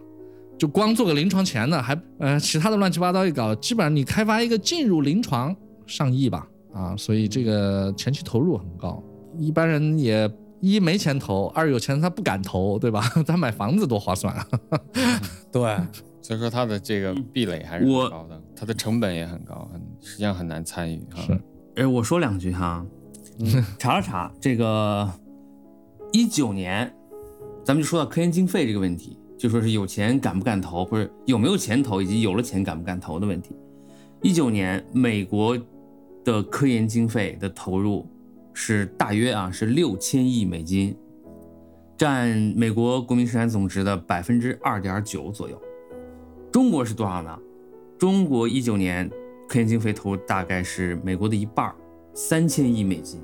[0.56, 9.02] 就光做个临床前的，还呃其他的乱七八糟一搞，基本上你开发一个进入临床上亿吧，啊，所以这个前期投入很高，
[9.36, 13.02] 一般人也一没钱投，二有钱他不敢投，对吧？
[13.26, 14.46] 他买房子多划算啊，
[15.50, 15.76] 对，
[16.22, 21.36] 所以说他的这个壁垒还是很高的，他的成本也很高，很实际上很难参与哈。
[21.74, 22.86] 哎，我说两句哈，
[23.78, 25.08] 查了查这个
[26.16, 26.90] 一九年，
[27.62, 33.54] 咱们就说到科研经费这个问题，就说是有钱敢不敢投，不是有没有钱投，以及有了钱敢不敢投的问题。
[34.22, 35.58] 一九年美国
[36.24, 38.08] 的科研经费的投入
[38.54, 40.96] 是大约啊是六千亿美金，
[41.98, 45.60] 占美国国民生产总值的百分之二点九左右。
[46.50, 47.38] 中国是多少呢？
[47.98, 49.10] 中国一九年。
[49.48, 51.72] 科研经费投入大概是美国的一半
[52.14, 53.20] 三千亿美金，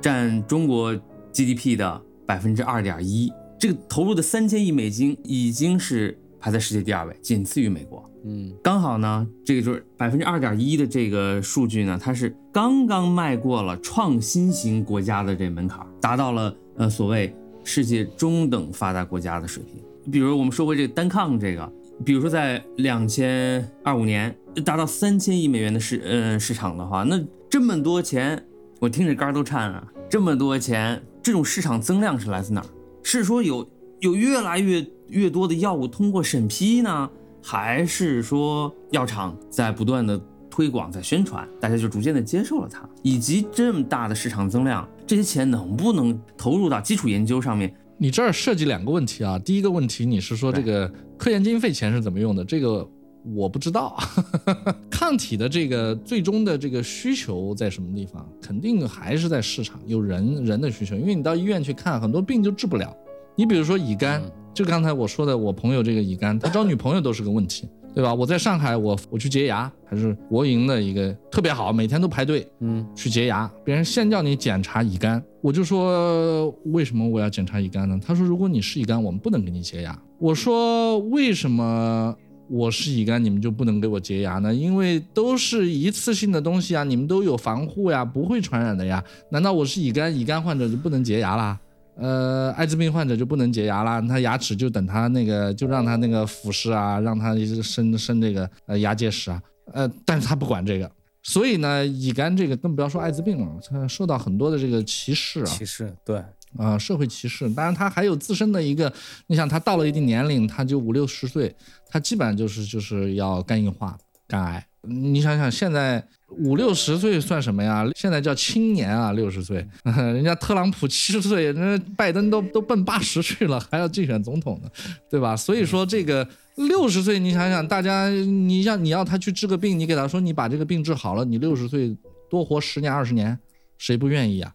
[0.00, 0.98] 占中国
[1.30, 3.32] GDP 的百分之二点一。
[3.58, 8.04] 这个投入的三千亿美金已经是排在世界第二位，仅次于美国。
[8.24, 19.82] 嗯，刚好呢，这个就是百分之二点一的这个数据呢，它是刚刚迈过了创新型国家的这门槛，达到了呃所谓世界中等发达国家的水平。
[20.12, 21.72] 比如我们说过这个单抗这个，
[22.04, 28.44] 比如说在两千二五年达到三千亿美元的市呃市场的话，那这么多钱，
[28.78, 29.92] 我听着肝都颤啊！
[30.10, 32.66] 这么多钱，这种市场增量是来自哪儿？
[33.02, 33.68] 是说有
[34.00, 37.10] 有越来越越多的药物通过审批呢？
[37.42, 47.74] 还是说药厂在不断的推广、在宣传，大家就逐渐的接受了它，以及这么大的市场增量，这些钱能不能投入到基础研究上面？
[47.98, 52.42] 你这儿涉及两个问题啊，第一个问题你是说这个科研经费钱是怎么用的？
[52.42, 52.88] 这个
[53.34, 53.98] 我不知道。
[54.90, 58.26] 抗体的这个最终的这个需求在什么地方？
[58.40, 62.94] 肯定还是在市场，有人人的需求，因为你到医院去看，很多病就治不了。
[63.36, 64.22] 你比如说乙肝。
[64.54, 68.12] 就刚才我说的，我朋友这个乙肝，他找女朋友都是个问题，对吧？
[68.12, 77.96] 我在上海，我我去洁牙，还是国营的一个特别好，每天都排队，嗯，去洁牙，别人先叫你检查乙肝，我就说为什么我要检查乙肝呢？
[78.04, 79.96] 他说如果你是乙肝，我们不能给你洁牙。
[80.18, 82.16] 我说为什么
[82.48, 84.54] 我是乙肝，你们就不能给我洁牙呢？
[84.54, 89.02] 因为都是一次性的东西啊，你们都有防护呀，不会传染的呀。
[89.30, 91.58] 难道我是乙肝，乙肝患者就不能洁牙啦？
[91.96, 94.00] 呃，艾滋病患者就不能洁牙啦？
[94.00, 99.42] 他牙齿就等他那个，就让他那个腐蚀啊，让他生生这个呃牙结石啊。
[99.72, 100.90] 呃，但是他不管这个，
[101.22, 105.44] 所以呢，乙肝这个更不要说艾滋病了，他受到很多的这个歧视啊。
[105.44, 106.22] 歧视，对，
[106.56, 107.48] 啊，社会歧视。
[107.50, 108.92] 当然，他还有自身的一个，
[109.26, 111.54] 你想他到了一定年龄，他就五六十岁，
[111.88, 114.64] 他基本上就是就是要肝硬化、肝癌。
[114.82, 117.84] 你想想，现在五六十岁算什么呀？
[117.94, 124.70] 现在叫青年啊，六十岁， 人家特朗普七十岁，人家拜登都都奔八十去了，还要竞选总统呢，
[125.10, 125.36] 对吧？
[125.36, 131.94] 所以说这个六十岁，你想想，大家，你像你要他去治个病，你给他说你把这个病治好了，你六十岁
[132.30, 133.36] 多活十年二十年，
[133.76, 134.54] 谁不愿意啊？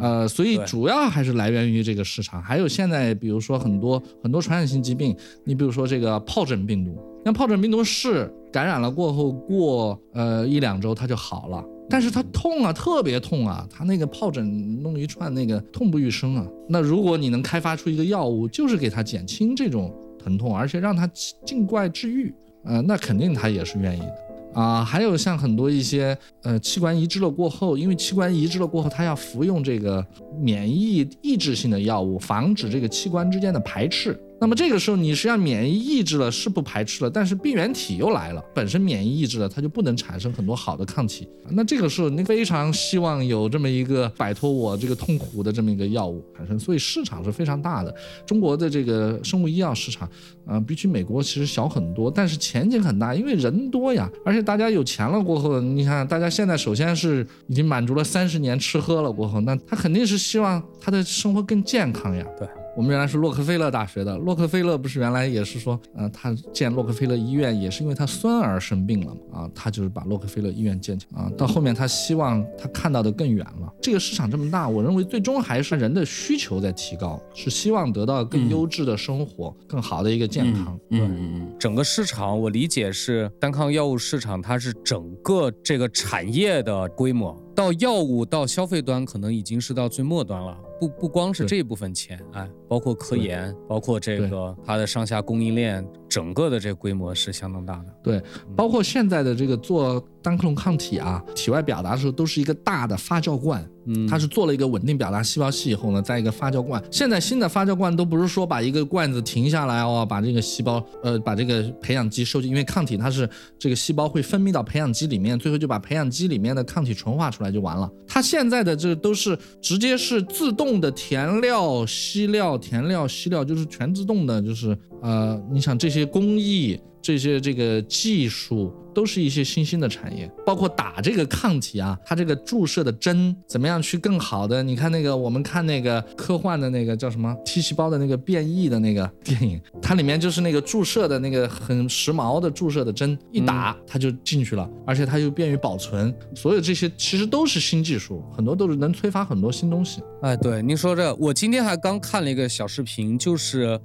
[0.00, 16.46] 呃，所以主要还是来源于这个市场，还有现在比如说很多很多传染性疾病，你比如说这个疱疹病毒，那疱疹病毒是感染了过后过呃一两周它就好了，但是它痛啊，特别痛啊，它那个疱疹弄一串那个痛不欲生啊。
[16.68, 21.06] 那如果你能开发出一个药物，就是给它减轻这种疼痛，而且让它
[21.44, 22.32] 尽快治愈，
[22.64, 24.16] 呃，那肯定他也是愿意的。
[24.54, 30.04] 啊，还有像很多一些呃器官移植了过后，因为器官移植了过后，他要服用这个
[30.40, 34.18] 免疫抑制性的药物，防止这个器官之间的排斥。
[34.40, 41.26] 那么这个时候，你实际上免疫抑制了，是不排斥了，但是病原体又来了，本身免疫抑制了，它就不能产生很多好的抗体。
[41.50, 47.94] 那这个时候，你非常希望有这么一个摆脱我这个痛苦的这么一个药物产生，所以市场是非常大的。
[48.26, 50.06] 中国的这个生物医药市场，
[50.44, 62.26] 啊，比起美国其实小很多，但是前景很大，因为人多呀，而且大家有钱了过后，你看大家现在首先是已经满足了三十年吃喝了过后，那他肯定是希望他的生活更健康呀。
[62.38, 62.46] 对。
[62.76, 71.30] 我们原来是洛克菲勒大学的，洛克菲勒不是原来也是说，呃，他建洛克菲勒医院也是因为他孙儿生病了嘛，啊，他就是把洛克菲勒医院建起来啊。
[71.38, 80.78] 到后面他希望他看到的更远了，这个市场这么大，我认为最终还是人的需求在提高，是希望得到更优质的生活，更好的一个健康。
[80.90, 87.40] 嗯嗯，整个市场我理解是单抗药物市场，它是整个这个产业的规模。
[87.54, 90.58] 到药物到消费端，可能已经是到最末端了。
[90.80, 97.86] 不不光是这一部分钱，哎，包括科研，包括这个它的上下供应链，整个的这个规模是相当大的。
[98.02, 98.22] 对，
[98.56, 100.04] 包括现在的这个做。
[100.24, 106.82] 单克隆抗体啊，体外表达的时候都是一个大的发酵罐，嗯，它是做了一个稳定表达细胞器以后呢，在一个发酵罐。
[106.90, 117.90] 现在新的发酵罐都不是说把一个罐子停下来哦，把这个细胞，呃，把这个培养基收进，因为抗体它是这个细胞会分泌到培养基里面，最后就把培养基里面的抗体纯化出来就完了。
[118.06, 126.80] 它现在的这都是直接是自动的填料、吸料、填料、吸料，就是全自动的，就是呃，你想这些工艺。
[127.04, 134.62] 这些这个技术都是一些新兴的产业，包括打这个抗体啊，它这个注射的针怎么样去更好的？
[134.62, 146.14] 你看那个，我们看那个科幻的那个叫什么 T 细胞的那个变异的那个电影，它里面就是那个注射的那个很时髦的注射的针，一打它就进去了，而且它又便于保存。
[146.34, 150.00] 所有这些其实都是新技术，很多都是能催发很多新东西。
[150.22, 153.78] 哎，对，您说这，我今天还刚看了一个小视频，就是。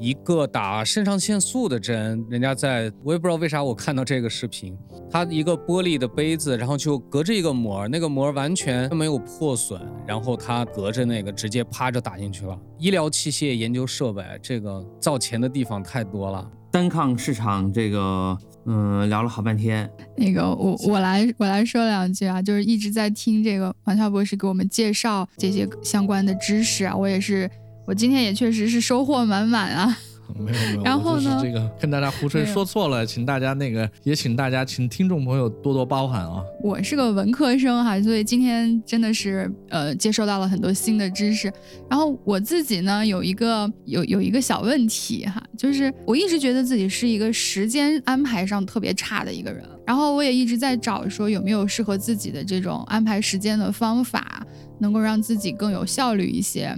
[0.00, 4.74] 一个打肾上腺素的针，人家在我也不知道为啥我看到这个视频，
[5.10, 12.58] 它一个玻璃的杯子，然后就隔着一个膜，那个膜完全没有破损，然后它隔着那个直接趴着打进去了。
[12.78, 16.50] 医疗器械研究设备，这个造钱的地方太多了。
[16.72, 19.90] 单抗市场这个，嗯，聊了好半天。
[20.16, 27.50] 那个，我我来我来说两句啊，就是一直在听这个王乔博士给我们介绍这些相关的知识啊，我也是，
[27.86, 29.98] 我今天也确实是收获满满啊。
[30.38, 31.40] 没有没有，然后呢？
[31.42, 36.40] 这个跟大家胡吹说错了，请大家那个也请大家请听众朋友多多包涵啊。
[36.62, 41.52] 我是个文科生哈，所以今天真的是呃接受到了很多新的知识。
[41.90, 54.46] 然后我自己呢有一个有有一个小问题哈，就是我一直觉得自己是一个时间安排上特别差的一个人，然后我也一直在找说有没有适合自己的这种安排时间的方法，
[54.78, 56.72] 能够让自己更有效率一些。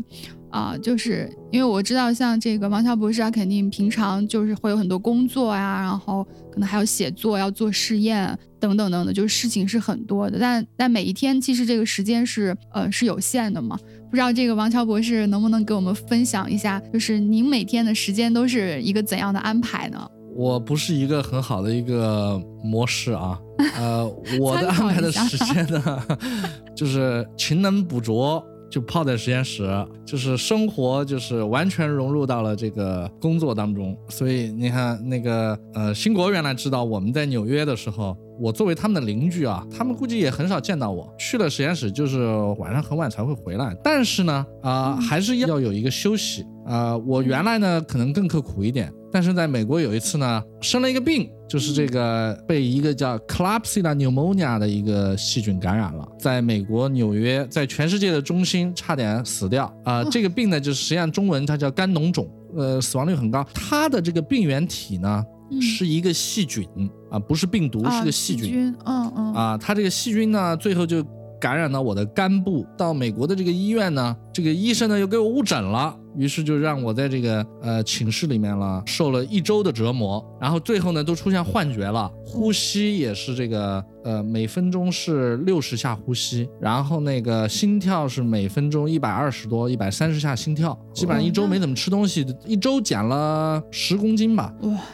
[0.52, 6.22] 啊，就是因为我知道，像这个王乔博士，他肯定平常就是会有很多工作呀，然后
[6.52, 10.38] 可能还要写作，要做试验等等等等，就是事情是很多的。
[10.38, 13.78] 但但每一天其实这个时间是呃是有限的嘛？
[14.10, 20.06] 不知道这个王乔博士能不能给我们分享一下，就是您每天的时间都是一个怎样的安排呢？
[20.34, 23.38] 我不是一个很好的一个模式啊，
[23.76, 24.06] 呃，
[24.38, 26.02] 我的安排的时间呢，
[26.76, 28.42] 就是勤能补拙。
[28.72, 29.68] 就泡在实验室，
[30.06, 33.94] 就是生活，就是完全融入到了这个工作当中。
[34.08, 41.06] 所以你看，那个呃，新国原来知道我们在纽约的时候，我作为他们的邻居啊，他们估计也很少见到我。
[41.18, 42.26] 去了实验室就是
[42.58, 43.76] 晚上很晚才会回来。
[43.84, 46.42] 但是呢，啊，还是要有一个休息。
[46.64, 48.90] 啊，我原来呢可能更刻苦一点。
[49.12, 60.02] 但是在美国有一次呢，生了一个病，就是这个被一个叫 Klebsiella pneumonia 的一个细菌感染了，在美国纽约，在全世界的中心差点死掉啊！
[60.04, 63.46] 这个病呢，就是实际上中文它叫肝脓肿，呃，死亡率很高。
[63.52, 65.22] 它的这个病原体呢
[65.60, 66.66] 是一个细菌
[67.10, 68.74] 啊，不是病毒，是个细菌。
[68.86, 69.34] 嗯嗯。
[69.34, 71.04] 啊，它这个细菌呢，最后就
[71.38, 72.64] 感染到我的肝部。
[72.78, 75.94] 到美国的这个医院呢，这个医生呢又给我误诊了。
[76.16, 94.52] 于是就让我在这个呃寝室里面了，受了一周的折磨，然后最后呢都出现幻觉了，呼吸也是这个呃每分钟是六十下呼吸，然后那个心跳是每分钟一百二十多、一百三十下心跳，基本上一周没怎么吃东西，一周减了十公斤吧。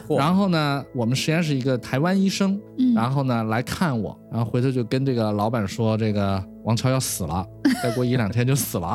[0.09, 0.19] 哇！
[0.19, 2.61] 然后呢，我们实验室一个台湾医生，
[2.95, 6.43] 然后呢来看我，然后回头就跟这个老板说这个。
[6.65, 7.47] 王超要死了，
[7.83, 8.95] 再过一两天就死了。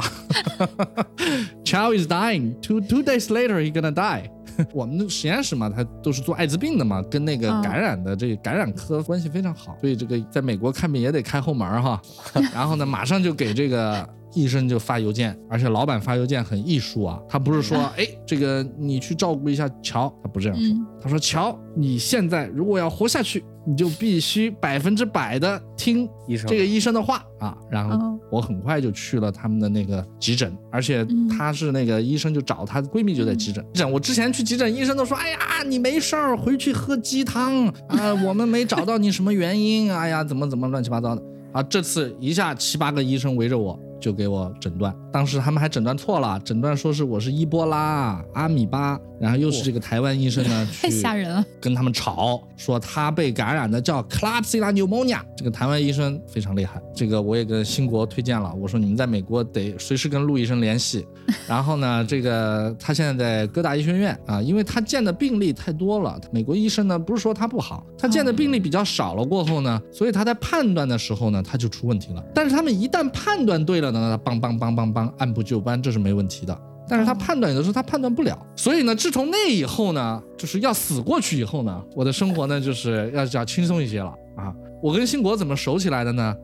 [1.74, 2.54] Chow is dying.
[2.62, 4.30] Two two days later, he gonna die.
[4.72, 12.00] 我们的实验室嘛，他都是做艾滋病的嘛，跟那个感染的这个感染科关系非常好，所以这个在美国看病也得开后门哈。
[12.54, 23.44] 然后呢，马上就给这个医生就发邮件，而且老板发邮件很艺术啊，他不是说哎这个你去照顾一下乔，他不这样说，他说乔你现在如果要活下去。
[23.66, 26.06] 你就必须百分之百的听
[26.46, 33.66] 这个医生的话啊，然后我很快就去了他们的那个急诊，而且他是那个医生就找她闺蜜就在急诊。
[33.74, 41.24] 诊我之前去急诊，医生都说，哎呀，你没事儿，回去喝鸡汤啊，我们没找到你什么原因，哎呀，怎么怎么乱七八糟的
[41.54, 41.64] 啊。
[41.64, 43.80] 这次一下七八个医生围着我。
[44.04, 61.06] 就给我诊断，当时他们还诊断错了，诊断说是我是伊波拉、阿米巴，然后又是这个台湾医生呢， 太吓人了，跟他们吵，说他被感染的叫 Klebsiella pneumonia，这个台湾医生非常厉害，这个我也跟新国推荐了，我说你们在美国得随时跟陆医生联系，
[61.48, 73.94] 然后呢，这个他现在在各大医学院啊，因为他见的病例太多了，美国医生呢不是说他不好，他见的病例比较少了过后呢，所以他在判断的时候呢，他就出问题了，但是他们一旦判断对了。
[73.94, 76.58] 那帮帮帮帮按部就班，这是没问题的。
[76.86, 84.54] 但是他判断有的时候他判断不了，所以呢，自从那以后呢，就是要死过去以后呢，我的生活呢就是要要轻松一些了啊。
[84.82, 86.36] 我跟兴国怎么熟起来的呢？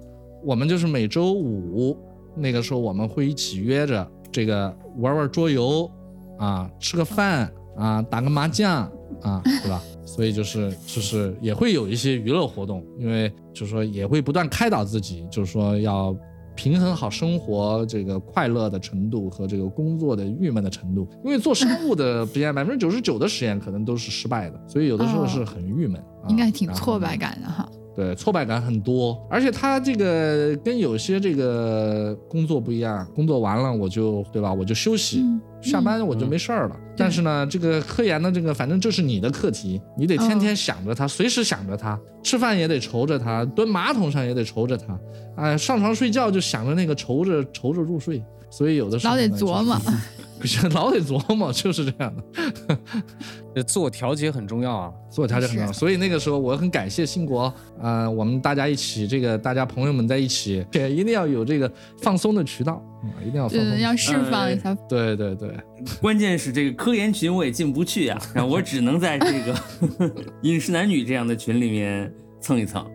[0.42, 1.98] 我们就是每周五
[2.38, 5.92] 那个时候我们会一起约着这个玩玩桌游
[6.38, 8.90] 啊，吃个饭啊，打个麻将
[9.22, 9.84] 啊，对吧？
[10.06, 16.16] 所以就是就是也会有一些娱乐活动，因为就是说也会不断开导自己，就是说要。
[16.60, 27.66] 平衡好生活这个快乐的程度和这个工作的郁闷的程度，因为做生物的实 验，百分之九十九的实验可能都是失败的，所以有的时候是很郁闷，应该挺挫败感的哈。
[27.96, 35.24] 对，挫败感很多，而且他这个跟有些这个工作不一样，工作完了我就对吧，我就休息，
[35.62, 36.76] 下班我就没事儿了。
[37.00, 45.00] 但是呢，这个科研的这个，反正这是你的课题，你得天天想着它，随时想着它，吃饭也得愁着它，蹲马桶上也得愁着它，
[45.38, 48.22] 哎，上床睡觉就想着那个愁着愁着入睡。
[48.52, 49.80] 所以有的时候老得琢磨。
[50.74, 52.24] 老得琢磨，就是这样的。
[53.56, 54.94] 这自我调节很重要啊。
[55.10, 61.72] 自我调节很重要，所以那个时候我很感谢兴国，呃，我们大家一起，这个大家朋友们在一起，也一定要有这个
[62.02, 62.74] 放松的渠道
[63.04, 63.70] 啊，一定要放松。
[63.70, 64.76] 对，要释放一下。
[64.88, 65.50] 对对对，
[66.00, 69.56] 关键是这个科研群我也进不去啊，然后我只能在这个
[70.44, 72.86] 饮食男女这样的群里面蹭一蹭。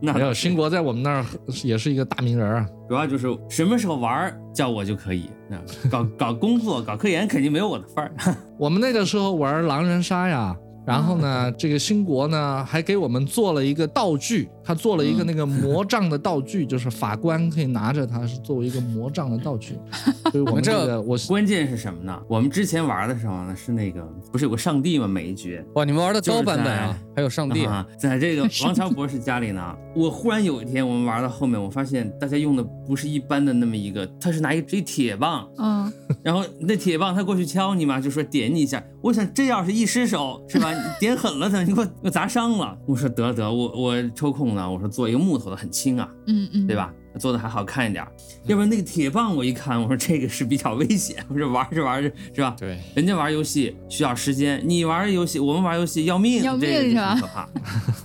[0.00, 1.24] 没有，兴国在我们那儿
[1.64, 2.66] 也是一个大名人啊。
[2.88, 5.30] 主要就是什么时候玩叫我就可以，
[5.90, 8.12] 搞搞工作、搞科研肯定没有我的份儿。
[8.58, 10.56] 我们那个时候玩狼人杀呀。
[10.86, 19.78] 然后呢，这个兴国呢还给我们做了一个道具，他做了一个那个魔杖的道具，就是法官可以拿着它，是作为一个魔杖的道具。
[20.30, 22.20] 所以我们这个我关键是什么呢？
[22.28, 25.08] 我们之前玩的时候呢，是那个不是有个上帝吗？
[25.08, 29.74] 每一局哇，你们玩的高版本啊，还有上帝啊，在这个 王强博士家里呢。
[29.96, 35.90] 我忽然有一天，我们玩到后面，我发现大家用的不是一般的那么一个，他是拿一一铁棒，嗯，
[36.22, 38.84] 然后那铁棒他过去敲你嘛，就说点你一下。
[39.00, 40.70] 我想这要是一失手是吧？
[41.00, 42.76] 点狠了他，你给我给我砸伤了。
[42.86, 46.92] 我说得得，我我抽空呢，我说做一个木头的很轻啊，嗯嗯，对吧？
[47.18, 48.06] 做的还好看一点，
[48.44, 51.24] 要不然那个铁棒我一看，我说这个是比较危险。
[51.28, 52.54] 我说玩着玩着是吧？
[52.56, 57.18] 对，人家玩游戏需要时间，你玩游戏，我们玩游戏要命，要命是吧？
[57.20, 57.48] 可怕。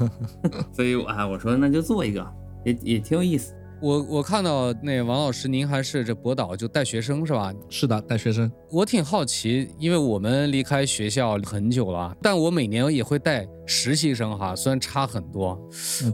[0.73, 2.25] 所以啊，我说那就做一个，
[2.65, 3.53] 也也挺有意思。
[3.83, 7.53] 我我看到那王老师，您还是这博导就带学生是吧？
[7.69, 8.49] 是的，带学生。
[8.71, 15.59] 我挺好奇，因为我们离开学校很久了，但我每年也会带实习生哈，虽然差很多，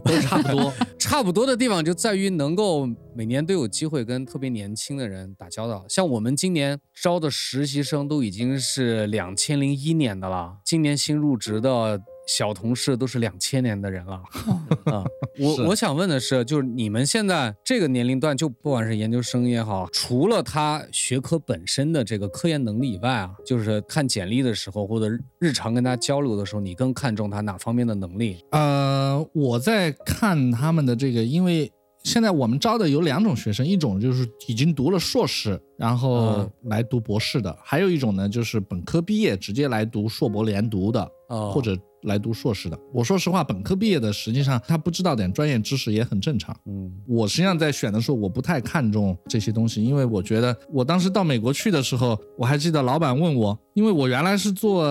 [0.04, 0.72] 都差不多。
[0.98, 5.84] 差不多的地方就在于能够每年都有机会跟特别年轻的人打交道。
[5.88, 12.00] 像我们今年招的实习生都已经是两千零一年的了，今年新入职的。
[12.30, 14.22] 小同事都是两千年的人了
[14.86, 15.04] 啊！
[15.36, 28.38] 我我想问的是，就是你们现在这个年龄段，就不管是研究生也好，除了他学科本身的这个科研能力以外啊，就是看简历的时候或者日常跟他交流的时候，你更看重他哪方面的能力？
[28.52, 31.68] 呃，我在看他们的这个，因为
[32.04, 41.10] 现在我们招的有两种学生，一种就是已经读了硕士，然后来读博士的，还有一种呢就是本科毕业直接来读硕博连读的，
[41.52, 41.76] 或者。
[42.04, 46.56] 来读硕士的，我说实话，本科毕业的，实际上他不知道点专业知识也很正常。
[46.66, 54.86] 嗯，我实际上在选的时候，我不太看重这些东西，因为我觉得我当时到美国去的时候，我还记得老板问我，因为我原来是做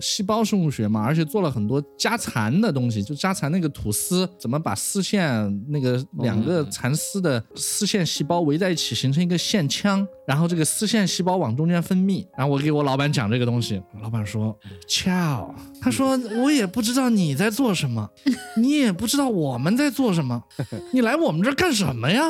[0.00, 14.56] 细胞生物学嘛，而且做了很多加蚕的东西，就加蚕那个吐丝，怎么把丝线那个两个蚕丝的丝线细胞围在一起形成一个线腔，然后这个丝线细胞往中间分泌，然后我给我老板讲这个东西，老板说
[14.88, 15.52] ，：“Chao，，
[15.82, 16.16] 他说。
[16.40, 18.08] 我也不知道你在做什么，
[18.56, 20.40] 你也不知道我们在做什么，
[20.94, 22.22] 你来我们这干什么呀？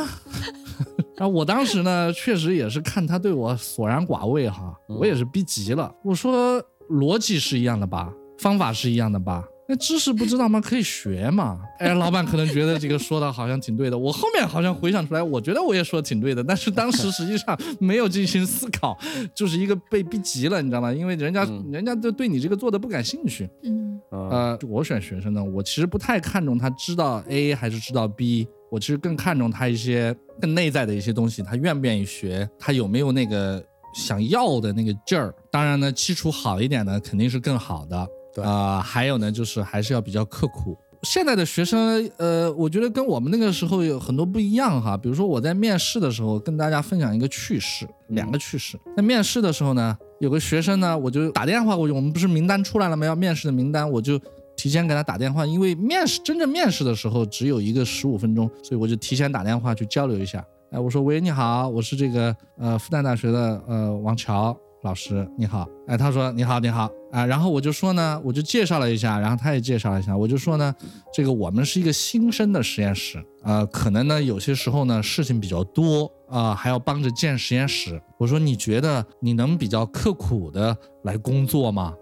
[1.14, 5.92] 然后我当时呢，确实也是看他对我索然寡味哈，我也是逼急了。
[6.02, 9.44] 我说逻辑是一样的吧，方法是一样的吧。
[9.70, 10.60] 那知识不知道吗？
[10.60, 11.60] 可以学嘛。
[11.78, 13.96] 哎，老板可能觉得这个说的好像挺对的。
[13.96, 16.42] 我后面好像回想出来，我觉得我也说的挺对的。
[16.42, 18.98] 但是当时实际上没有进行思考，
[19.32, 20.92] 就是一个被逼急了，你知道吗？
[20.92, 23.48] 因为人家人家就对你这个做的不感兴趣。
[23.62, 33.64] 嗯，呃，我选学生呢，我其实不太看重他知道 A 还是知道 B，我其实更看重他一些更内在的一些东西，他愿不愿意学，他有没有那个
[33.94, 35.32] 想要的那个劲儿。
[35.52, 38.04] 当然呢，基础好一点呢，肯定是更好的。
[38.36, 40.76] 啊，还有呢，就是还是要比较刻苦。
[41.02, 44.98] 现在的学生，呃，我觉得跟我们那个时候有很多不一样哈。
[44.98, 48.78] 比如说我在面试的时候，跟大家分享一个趣事，两个趣事。
[48.94, 53.06] 在面试的时候呢，有个学生呢，我就打电话过去，我们不是名单出来了吗？
[53.06, 54.20] 要面试的名单，我就
[54.54, 60.44] 提前给他打电话，因为面试真正面试的时候只有一个十五分钟，所以我就提前打电话去交流一下。
[60.70, 64.54] 哎，我说喂，你好，我是这个呃复旦大学的呃王乔。
[64.82, 70.74] 老师你好，哎，他说你好你好啊，然后我就说呢，我就介绍了一下，然后他也介绍了一下，我就说呢，
[71.12, 78.00] 这个我们是一个新生的实验室，呃，可能呢有些时候呢事情比较多啊，还要帮着建实验室。
[78.18, 80.74] 我说你觉得你能比较刻苦的
[81.04, 81.92] 来工作吗？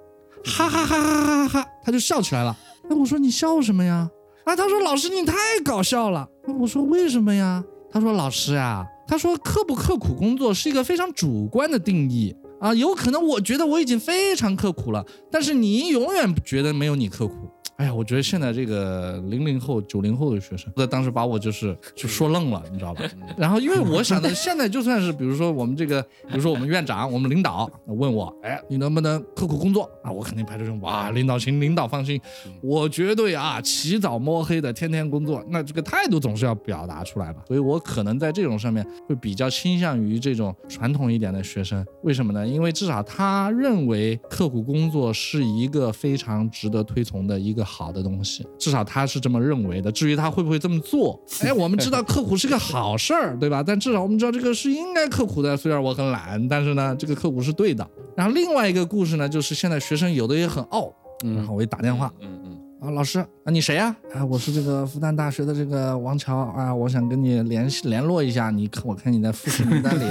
[0.45, 2.57] 哈哈哈哈哈哈，他就笑起来了。
[2.89, 4.09] 哎，我说你笑什么呀？
[4.45, 6.29] 啊，他说老师你太搞笑了。
[6.61, 7.64] 我说为什么呀？
[7.91, 12.37] 他说老师呀，他说刻不刻苦工作是一个非常主观的定义。
[12.61, 17.35] 啊，有可能我觉得我已经非常刻苦了，但是你永远觉得没有你刻苦。
[17.79, 23.05] 哎呀，我觉得现在这个零零后、九零后的学生，那当时把我就是就说愣了，你知道吧？
[23.37, 30.11] 然后因为我想的，现在就算是比如说我们这个，比如说我们院长、我们领导问我，哎，你能不能刻苦工作啊？
[30.11, 32.20] 我肯定拍着胸，哇，领导请，领导放心，
[32.61, 37.45] 我绝对啊，起早摸黑的天天工作，那这个态度总是要表达出来吧。
[37.47, 42.45] 所以我可能在这种上面会比较倾向于这种传统一点的学生，为什么呢？
[42.45, 49.93] 因为至少他认为刻苦工作是一个非常值得推崇的一个好的东西，至少他是这么认为的。
[49.93, 53.62] 至于他会不会这么做， 哎，我们知道刻苦是个好事儿，对吧？
[53.64, 55.55] 但至少我们知道这个是应该刻苦的。
[55.57, 57.87] 虽然我很懒，但是呢，这个刻苦是对的。
[58.16, 60.93] 然后另外一个故事呢，就是现在学生有的也很傲，
[61.23, 64.25] 然后我一打电话，嗯嗯，啊，老师啊，你谁呀、啊？
[64.25, 68.51] 我是这个复旦大学的这个王乔啊，我想跟你联系联络一下。
[68.51, 70.05] 你看，我看你在复试名单里。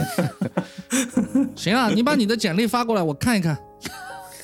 [1.55, 3.58] 行啊，你把你的简历发过来，我看一看。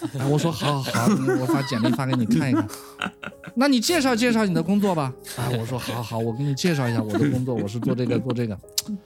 [0.19, 1.07] 啊，我说好好，
[1.39, 2.67] 我把简历发给你看一看。
[3.55, 5.13] 那你介绍介绍你的工作吧。
[5.37, 8.57] 啊， 我说好好，我给你介绍一下我的工作，我是做这个做这个。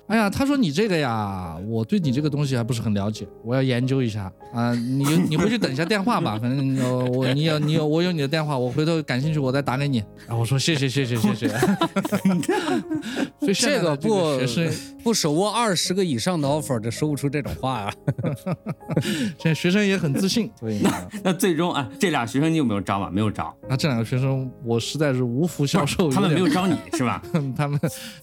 [0.08, 4.74] 哎呀，他说你这个呀，我对你这个东西还不是很了解，我要研究一下啊。
[4.74, 9.98] 你你回去等一下电话吧，反正呃我你有你有我有你的电话，我回头感兴趣我再打给你。
[10.26, 11.50] 然后我说谢谢谢谢谢谢。
[13.40, 14.72] 所以这个的不学生
[15.04, 17.94] 不手握二十个以上的 offer 就说不出这种话啊。
[19.38, 23.10] 现在学生也很自信，所以呢那最终啊，这俩学生你有没有招啊？
[23.12, 27.22] 没有招，那这两个学生我实在是无福消受， 他们没有招你是吧？
[27.56, 27.80] 他们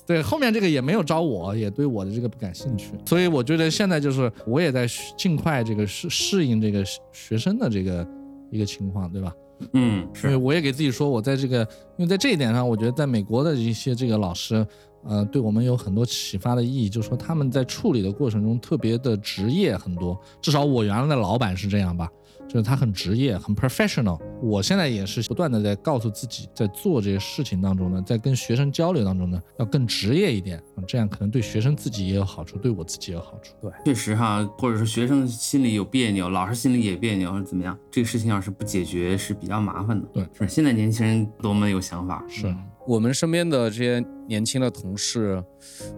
[0.07, 4.87] 对后面这个也没有招我，也对我的这个不感兴趣，所以我觉得现在就是我也在
[5.17, 8.07] 尽快这个适适应这个学生的这个
[8.51, 9.33] 一个情况，对吧？
[9.73, 11.61] 嗯，所以是，我也给自己说，我在这个，
[11.97, 14.67] 因为在这一点上，我觉得在美国的一些这个老师，
[15.05, 22.09] 呃，对我们有很多启发的意义，就是说他们在处理的过程中特别的职业很多，至少我原来的老板是这样吧，
[22.49, 24.21] 就是他很职业，很 professional。
[24.43, 33.55] 我现在也是不断的在告诉自己，在做这些事情当中呢，在跟学生交流当中呢，要更职业一点，嗯这样可能对学生自己也有好处，对我自己也有好处。
[33.61, 40.07] 对确实哈，或者是学生心里有别扭，老师心里也别扭，或者怎么样，这个事情要是不解决是比较麻烦的。
[40.13, 42.55] 对，是现在年轻人多么有想法，是，
[42.87, 45.43] 我们身边的这些年轻的同事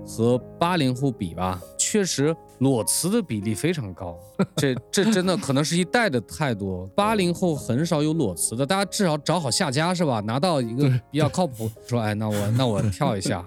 [0.07, 4.17] 和八零后比吧，确实裸辞的比例非常高。
[4.57, 6.89] 这这真的可能是一代的态度。
[6.95, 10.21] 八零后很少有裸辞的，大家至少找好下家是吧？
[10.21, 13.45] 拿到一个比较靠谱，说哎，那我那我跳一下。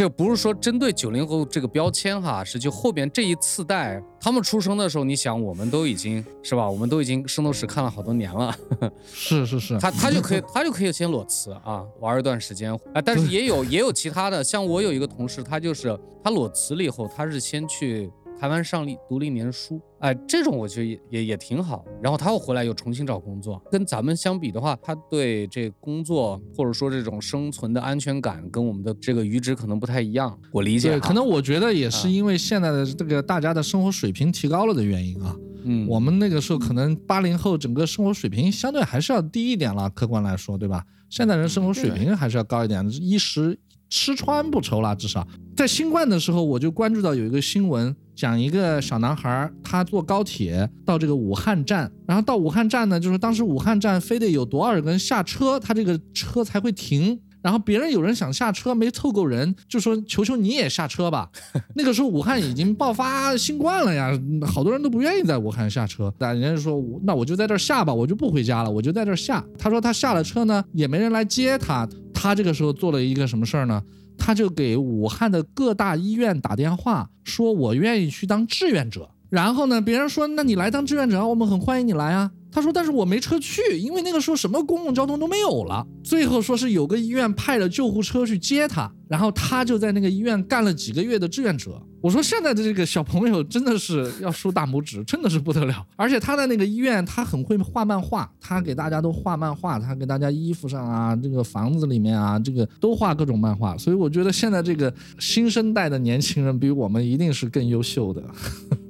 [0.00, 6.66] 这不是说针对九零后这个标签哈，是就后边这一次代，他们出生的时候，你想我们都已经是吧？
[6.70, 8.56] 我们都已经圣斗士看了好多年了，
[9.12, 13.02] 是是是，他他就可以他就可以先裸辞啊，玩一段时间啊。
[13.04, 15.94] 但是也有也有其他的，像我有一个同事，他就是
[16.24, 18.10] 他裸辞了以后，他是先去
[18.40, 21.84] 台湾上立读了一年书，哎，这种我觉得也也也挺好。
[22.02, 35.36] 然后他又回来又重新找工作，跟咱们相比的话，他对这工作或者说这种生存的安全感跟我们的这个阈值可能不太一样，我理解对，可能我觉得也是因为现在的这个大家的生活水平提高了的原因啊。
[35.64, 40.82] 嗯，我们那个时候可能八零后整个生活水平相对还是要低一点了，客观来说，对吧？
[41.10, 43.58] 现在人生活水平还是要高一点，衣食
[43.90, 45.26] 吃穿不愁了，至少
[45.56, 57.20] 在新冠的时候，我就关注到有一个新闻，讲一个小男孩儿，他坐高铁到这个武汉站，然后到武汉站呢，就是当时武汉站非得有多少人下车，他这个车才会停。
[57.42, 61.26] 然后别人有人想下车没凑够人，就说求求你也下车吧。
[61.74, 64.12] 那个时候武汉已经爆发新冠了呀，
[64.46, 66.12] 好多人都不愿意在武汉下车。
[66.18, 69.42] 但人家就说那我就在这儿下吧，我就不回家了，我就在这儿下。
[69.58, 71.88] 他说他下了车呢，也没人来接他。
[72.22, 73.82] 他这个时候做了一个什么事儿呢？
[74.18, 79.08] 他就给武汉的各大医院打电话，说我愿意去当志愿者。
[79.30, 82.30] 然后呢，别人说那你来当志愿者，我们很欢迎你来啊。
[82.52, 85.86] 他说但是我没车去，因为那个时候什么公共交通都没有了。
[86.04, 91.80] 最后说是有个医院派了救护车去接他，然后他就在那个医院干了几个月的志愿者。
[92.00, 95.86] 我说现在的这个小朋友真的是要竖大拇指，真的是不得了。
[95.96, 103.76] 而且他在那个医院，他很会画漫画，他给大家都画漫画，他给大家衣服上啊，这个房子里面啊，这个都画各种漫画。
[103.76, 108.22] 所以我觉得现在这个新生代的年轻人比我们一定是更优秀的。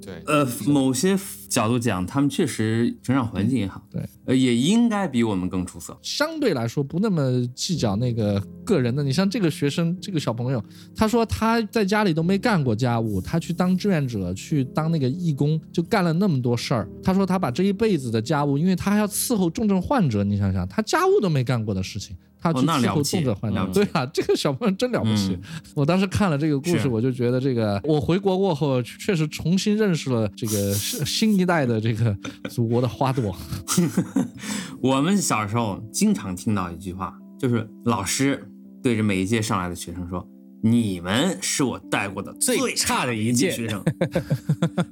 [0.04, 5.96] 对，呃，某些角度讲，他们确实成长环境也好，对，呃，也应该比我们更出色。
[6.02, 9.02] 相对来说不那么计较那个个人的。
[9.02, 10.64] 你像这个学生，这个小朋友，
[10.96, 16.88] 他说他在家里都没干过家务，他去当志愿者，去当那个义工，就干了那么多事儿。
[17.02, 23.66] 他说他把这一辈子的家务，因为他还要伺候重症患者，你想想，他家务都没干过的事情，他去伺候了不起动者患难。
[23.66, 25.32] 了对啊，这个小朋友真了不起。
[25.32, 25.40] 嗯
[25.74, 32.16] 我当时看了这个故事，我就觉得这个我回国过后，确实重新认识了这个新 新一代的这个
[32.48, 33.34] 祖国的花朵。
[34.80, 38.48] 我们小时候经常听到一句话，就是老师
[38.82, 40.26] 对着每一届上来的学生说
[40.62, 43.82] ：“你们是我带过的最差的一届学生。”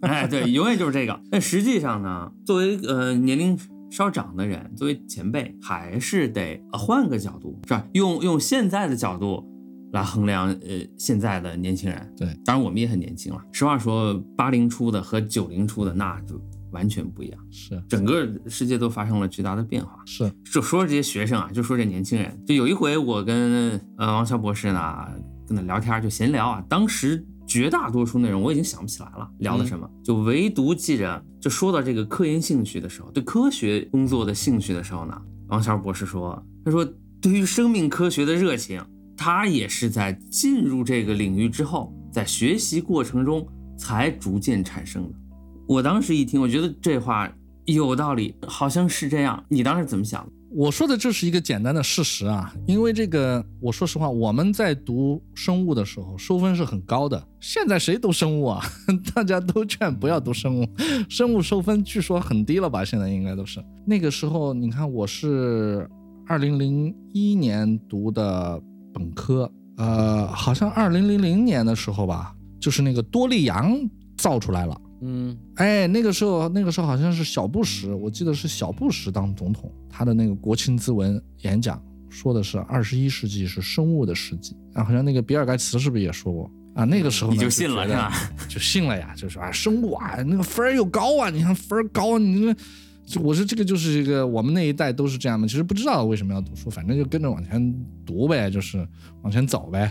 [0.02, 1.20] 哎，对，永远就是这个。
[1.30, 3.58] 但实际上呢，作为呃年龄
[3.90, 7.86] 稍长的人，作为前辈，还是得呃换个角度，是吧？
[7.92, 9.44] 用用现在的角度
[9.92, 12.14] 来衡量呃现在的年轻人。
[12.16, 13.40] 对，当然我们也很年轻了。
[13.52, 17.40] 实话说，八零初的和九零初的那就完全不一样。
[17.50, 19.98] 是整个世界都发生了巨大的变化。
[20.04, 25.08] 是，就说这些学生啊，就说这年轻人，就有一回我跟呃王潇博士呢
[25.46, 35.18] 跟他聊天，就闲聊啊，当时绝大多数内容我已经想不起来了，聊的什么，就唯独记着，就说到这个科研兴趣的时候，对科学工作的兴趣的时候呢，
[35.48, 36.86] 王潇博士说，他说
[37.22, 38.80] 对于生命科学的热情，
[39.16, 43.44] 他也是在进入这个领域之后，在学习过程中
[43.78, 45.14] 才逐渐产生的。
[45.66, 47.32] 我当时一听，我觉得这话
[47.64, 49.42] 有道理，好像是这样。
[49.48, 50.32] 你当时怎么想的？
[50.50, 57.22] 我说的这是一个简单的事实啊，因为这个，我说实话，我们在读生物的时候收分是很高的。
[57.38, 58.64] 现在谁读生物啊？
[59.14, 60.66] 大家都劝不要读生物，
[61.08, 62.82] 生物收分据说很低了吧？
[62.84, 63.62] 现在应该都是。
[63.86, 65.88] 那个时候，你看我是
[66.26, 68.60] 二零零一年读的
[68.94, 73.78] 本科，呃，好像二零零零年的时候吧，就是那个多利羊
[74.16, 74.80] 造出来了。
[75.00, 86.84] 嗯哎，那个时候，那个时候好像是小布什，我记得是小布什当总统，他的那个国情咨文演讲说的是二十一世纪是生物的世纪啊，好像那个比尔盖茨是不是也说过啊？
[86.84, 88.12] 那个时候你就信了是吧？
[88.48, 92.60] 就信了呀，就是啊，生物啊，那个分儿又高啊，你看分儿高，你这。
[93.06, 97.74] 就我说这个就是一个我们那一代都是这样的，其实不知道为什么要读书，反正就跟着往前
[98.04, 98.86] 读呗，就是
[99.22, 99.90] 往前走呗。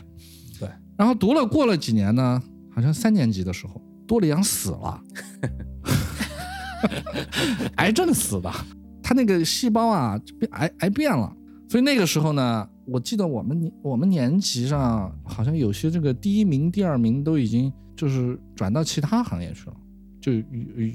[0.59, 2.39] 对，然后读了过了几年呢，
[2.71, 5.03] 好像三年级的时候，多里昂死了，
[7.75, 8.49] 癌症死的，
[9.03, 11.35] 他那个细胞啊就变癌癌变了，
[11.67, 19.75] 所以那个时候呢，我记得我们年我们年级上好像有些这个第一名、第二名都已经就是转到其他行业去了，
[20.21, 20.31] 就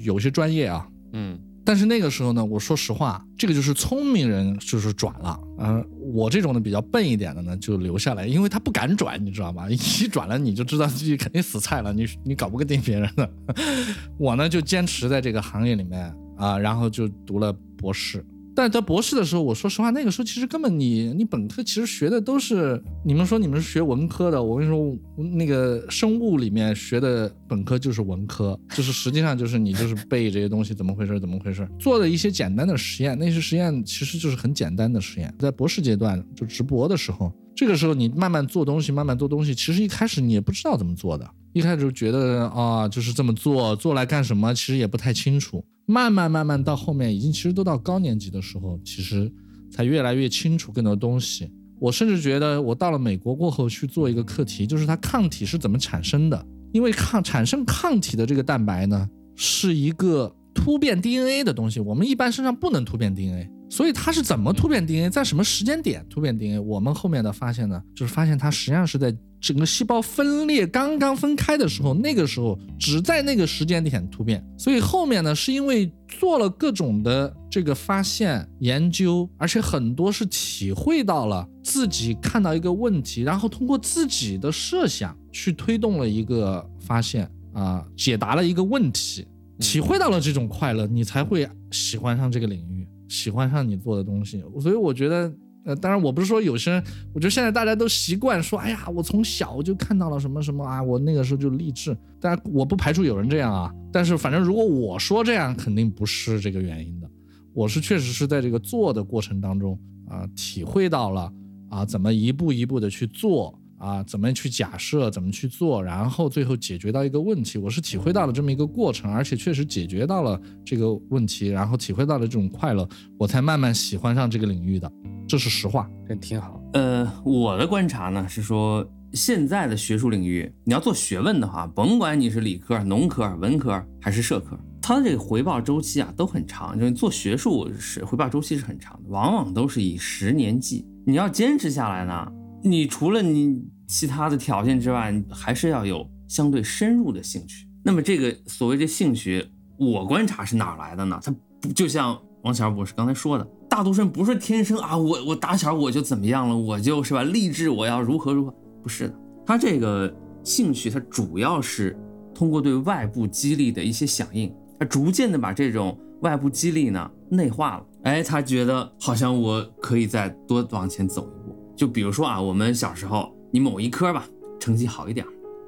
[0.03, 1.39] 有些专业啊，嗯。
[1.65, 9.67] 但是那个时候呢，我说实话，这个就是聪明人就是转了，嗯，我这种的比较笨一点的呢就留下来，因为他不敢转，你知道吧？
[9.71, 13.29] 一转了你就知道自己肯定死菜了，你你搞不定别人的。
[14.17, 18.25] 我呢就坚持在这个行业里面啊、然后就读了博士。
[18.55, 24.95] 但在博士的时候，我说实话，那个时候其实根本你你本科其实学的都是你们说你们是学文科的，我跟你说，
[25.31, 35.33] 那个生物里面学的本科就是文科，就是实际上就是你就是背这些东西怎么回事怎么回事，做的一些简单的实验，那些实验其实就是很简单的实验。
[35.39, 45.65] 在博士阶段就直博的时候，这个时候你慢慢做东西，慢慢做东西，其实一开始你也不知道怎么做的，一开始就觉得啊就是这么做，做来干什么，其实也不太清楚。
[45.85, 49.31] 慢慢慢慢到后面，已经其实都到高年级的时候，其实
[49.71, 51.51] 才越来越清楚更多东西。
[51.79, 56.45] 我甚至觉得，我到了美国过后去做一个课题，就是它抗体是怎么产生的。
[56.71, 66.59] 因为抗产生抗体的这个蛋白呢，是一个突变 DNA 的东西，我们一般身上不能突变 DNA，所以它是怎么突变 DNA，在什么时间点突变 DNA？
[66.59, 89.27] 我们后面的发现呢，就是发现它实际上是在整个细胞分裂刚刚分开的时候，那个时候只在那个时间点突变，所以后面呢，是因为做了各种的这个发现研究，而且很多是体会到了自己看到一个问题，然后通过自己的设想去推动了一个发现啊，解答了一个问题，
[89.59, 94.41] 体会到了这种快乐，你才会喜欢上这个领域，喜欢上你做的东西。
[94.61, 95.29] 所以我觉得。
[95.65, 96.83] 呃，当然，我不是说有些人，
[97.13, 101.97] 我觉得现在大家都习惯说，哎呀，我从小就看到了什么什么啊，我那个时候就励志。
[102.19, 107.09] 但我不排除有人这样啊，但是反正如果我说这样，肯定不是这个原因的。
[107.53, 111.31] 我是确实是在这个做的过程当中啊，体会到了
[111.69, 117.57] 啊，怎么一步一步的去做啊，怎么去假设，怎么去做，然后最后解决到一个问题。
[117.57, 124.89] 我是体会到了这么一个过程，而且确实解决到了这个问题，然后体会到了这种快乐，我才慢慢喜欢上这个领域的。
[125.27, 126.61] 这是实话，真挺好。
[126.71, 136.79] 呃，我的观察呢是说，现在的学术领域，你要做学问的话，甭管你是理科、农科、文科还是社科，它的这个回报周期啊都很长。
[136.79, 140.85] 就是做学术是回报周期是很长的，往往都是以十年计。
[141.05, 142.31] 你要坚持下来呢，
[142.63, 143.61] 你除了你
[143.93, 147.67] 其他的条件之外，还是要有相对深入的兴趣。
[147.83, 151.19] 那么这个所谓的兴趣，我观察是哪来的呢？
[151.23, 151.31] 它
[151.61, 159.15] 不就像王小博士刚才说的，大多数人不是天生啊，我我打小我就怎么样了，我就是吧，励志我要如何如何，不是的，
[159.45, 160.11] 他这个
[160.43, 161.95] 兴趣，他主要是
[162.33, 174.27] 通过对外部激励的一些响应，他逐渐的把这种外部激励呢内化了，哎，他觉得好像我可以再多往前走一步，就比如说啊，我们小时候你某一科吧
[174.59, 175.23] 成绩好一点，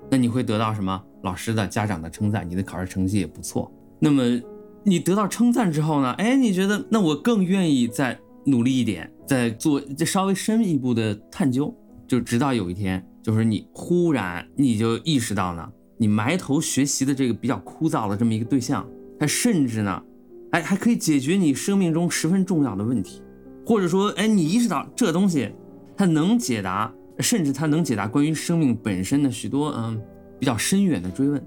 [0.09, 4.23] 那你会得到什么老师的、家长的称赞，你的考试成绩也不错，那么。
[4.87, 6.11] 你得到称赞之后呢？
[6.19, 8.15] 哎，你觉得那我更愿意再
[8.45, 11.75] 努力一点，再做这稍微深一步的探究，
[12.07, 15.67] 就直到有一天，就是你忽然你就意识到呢，
[15.97, 18.87] 你埋头学习的这个比较枯燥的这么一个对象，
[19.19, 19.99] 它甚至呢，
[20.51, 23.23] 哎，还可以解决你生命中十分重要的问题，
[23.65, 25.49] 或者说，哎，你意识到这东西
[25.97, 30.01] 它能解答，甚至它能解答关于生命本身的许多嗯
[30.39, 31.41] 比较深远的追问，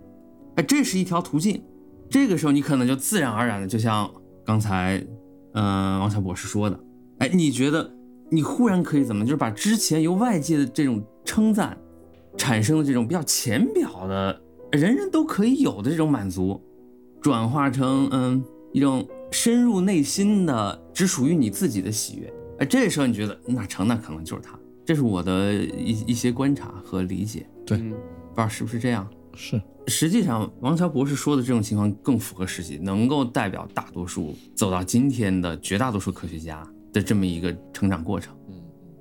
[0.57, 1.63] 哎，这是一条途径。
[2.11, 4.11] 这个时候，你可能就自然而然的，就像
[4.45, 5.05] 刚才，
[5.53, 6.81] 嗯，王小博士说的，
[7.19, 7.93] 哎，你觉得
[8.31, 11.77] 你忽然可以怎么，就是把之前由外界的这种称赞
[12.39, 14.41] 产生的这种比较浅表的，
[14.73, 16.59] 人人都可以有的这种满足，
[17.21, 18.43] 转化成嗯
[18.73, 22.33] 一种深入内心的只属于你自己的喜悦。
[22.61, 24.58] 哎，这时候你觉得那成，那可能就是他。
[24.89, 27.47] 这是我的一一些观察和理解。
[27.67, 27.95] 对，不知
[28.37, 29.07] 道是不是这样？
[29.35, 29.61] 是。
[29.87, 38.35] 实际上，王乔博士说的这种情况更符合实际，能够代表大多数走到今天的绝大多数科学家的这么一个成长过程。
[38.49, 38.55] 嗯，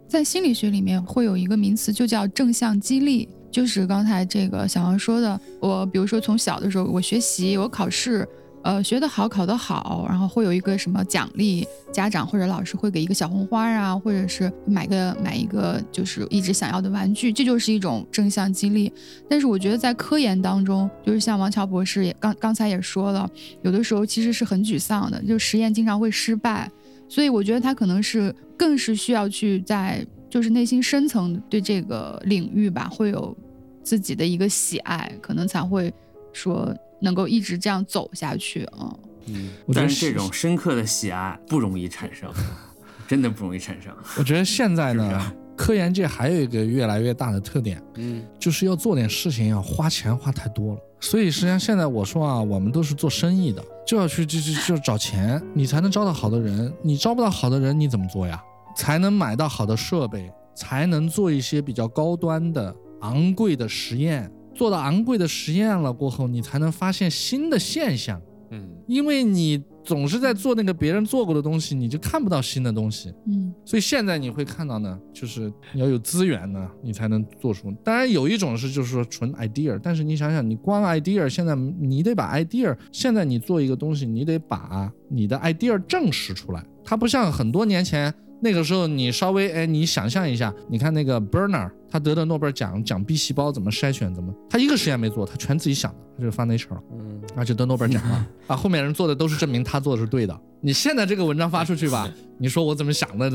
[0.10, 5.40] 在心理学里面会有一个名词，就叫正向激励，就是刚才这个小王说的。
[5.62, 8.28] 我比如说从小的时候，我学习，我考试。
[8.68, 18.92] 呃，学得好，考得好，然后会有一个什么奖励，家长或者老师会给一个小红花啊，或者是买个买一个就是一直想要的玩具，这就是一种正向激励。
[19.30, 23.26] 但是我觉得在科研当中，就是像王乔博士也刚刚才也说了，
[23.62, 26.70] 有的时候其实是很沮丧的，就实验经常会失败，
[27.08, 33.34] 所以我觉得他可能是更是需要去在就是内心深层对这个领域吧，会有
[33.82, 35.94] 自己的一个喜爱，可能才会
[36.34, 36.76] 说。
[37.02, 38.94] 能够一直这样走下去啊，
[39.26, 42.32] 嗯，但是这种深刻的喜爱不容易产生，
[43.08, 43.94] 真的不容易产生。
[44.18, 50.80] 我觉得现在呢，科研界还有一个越来越大的特点，嗯，就是要做点事情要花钱花太多了。
[51.00, 56.74] 所以实际上现在我说啊，我们都是做生意的，就要去就就就找钱，你才能招到好的人。
[56.82, 58.42] 你招不到好的人，你怎么做呀？
[58.76, 64.32] 才能买到好的设备，才能做一些比较高端的、昂贵的实验。
[64.58, 68.20] 做到昂贵的实验了过后，你才能发现新的现象。
[68.50, 73.14] 嗯，因为你总是在做那个别人做过的东西，你就看不到新的东西。
[73.28, 77.70] 嗯，所以现在你会看到呢，就是你要有资源呢，你才能做出。
[77.84, 86.66] 当然有一种是就是说纯 idea，但是你想想，你光 idea，现在你得把 idea，现在你做一个东西，你得把你的 idea 证实出来。
[86.86, 88.14] 它不像很多年前。
[88.40, 100.40] 那个时候，你稍微哎，你想象一下，你看那个 Bernard，他得的诺贝尔奖，讲 B 细胞怎么筛选，怎么，他一个实验没做，他全自己想的，他就发 Nature 了，嗯，而且得诺贝尔奖了， 啊，后面人做的都是证明他做的是对的。
[100.60, 103.28] 你现在这个文章发出去吧，你说我怎么想的，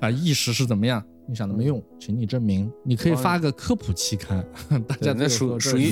[0.00, 1.02] 啊，意识是怎么样？
[1.26, 2.70] 你想的没用，请你证明。
[2.84, 4.44] 你可以发个科普期刊，
[4.86, 5.90] 大家那属属于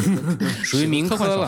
[0.63, 1.47] 属于 民科了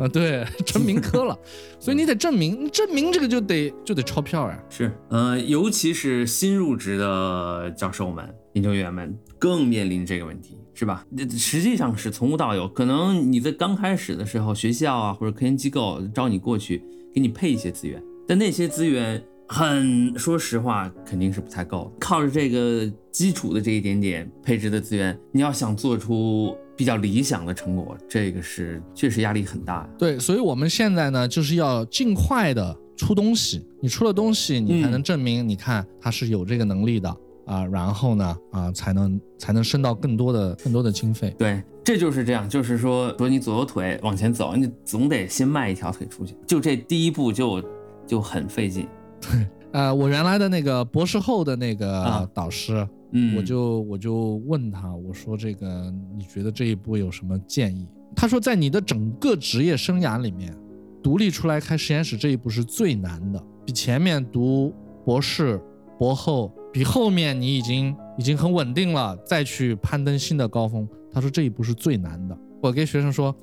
[0.00, 1.38] 啊，对，成民科了。
[1.78, 4.58] 所以你得证明，证明这个就得就得钞票呀。
[4.70, 11.06] 是，呃，尤其是新入职的教授们、研究员们，更面临这个问题，是吧？
[11.36, 16.82] 实际上是从无到有，可能你在刚开始的时候，学校啊或者科研机构招你过去，
[17.14, 19.22] 给你配一些资源，但那些资源。
[19.50, 21.90] 很说实话，肯定是不太够。
[21.98, 29.88] 靠着这个基础的这一点点配置的资源，你要想做出比较理想的成果，这个是确实压力很大。
[29.98, 33.64] 对，所以我们现在呢，就是要尽快的出东西。
[33.80, 37.16] 你出了东西，你才能证明，你看他是有这个能力的
[37.48, 37.64] 啊。
[37.64, 41.34] 然后呢，啊，才能才能升到更多的更多的经费。
[41.36, 46.36] 对，这就是这样，就是说，说你左右腿往前走，你总得先迈一条腿出去。
[46.46, 47.60] 就这第一步就
[48.06, 48.86] 就很费劲。
[49.20, 57.88] 对， 呃，我原来的那个博士后的那个导师，嗯，我就我就问他，我说这个你觉得这一步有什么建议？
[58.16, 60.54] 他说，在你的整个职业生涯里面，
[61.02, 64.72] 独立出来开实验室这一步是最难的，比前面读
[65.04, 65.60] 博士、
[65.98, 70.88] 博后，比后面你已经已经很稳定了，再去攀登新的高峰。
[71.12, 72.38] 他说这一步是最难的。
[72.62, 73.34] 我跟学生说，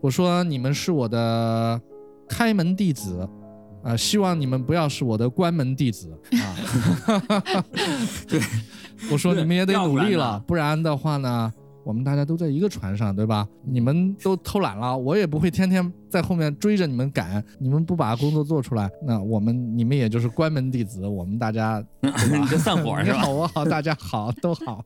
[0.00, 1.80] 我说你们是我的
[2.28, 3.28] 开门弟子。
[3.84, 7.62] 啊，希望你们不要是我的关门弟子啊！
[8.26, 8.40] 对，
[9.12, 11.50] 我说你们也得努力了，不然的话呢，
[11.84, 13.46] 我们大家都在一个船上，对吧？
[13.64, 23.16] 你们都偷懒了，我也不会天天在后面追着你们赶，你们不把工作做出来，那我们你们也就是关门弟子，我们大家 你就散伙是吧？
[23.16, 24.84] 你好，我好，大家好，都好，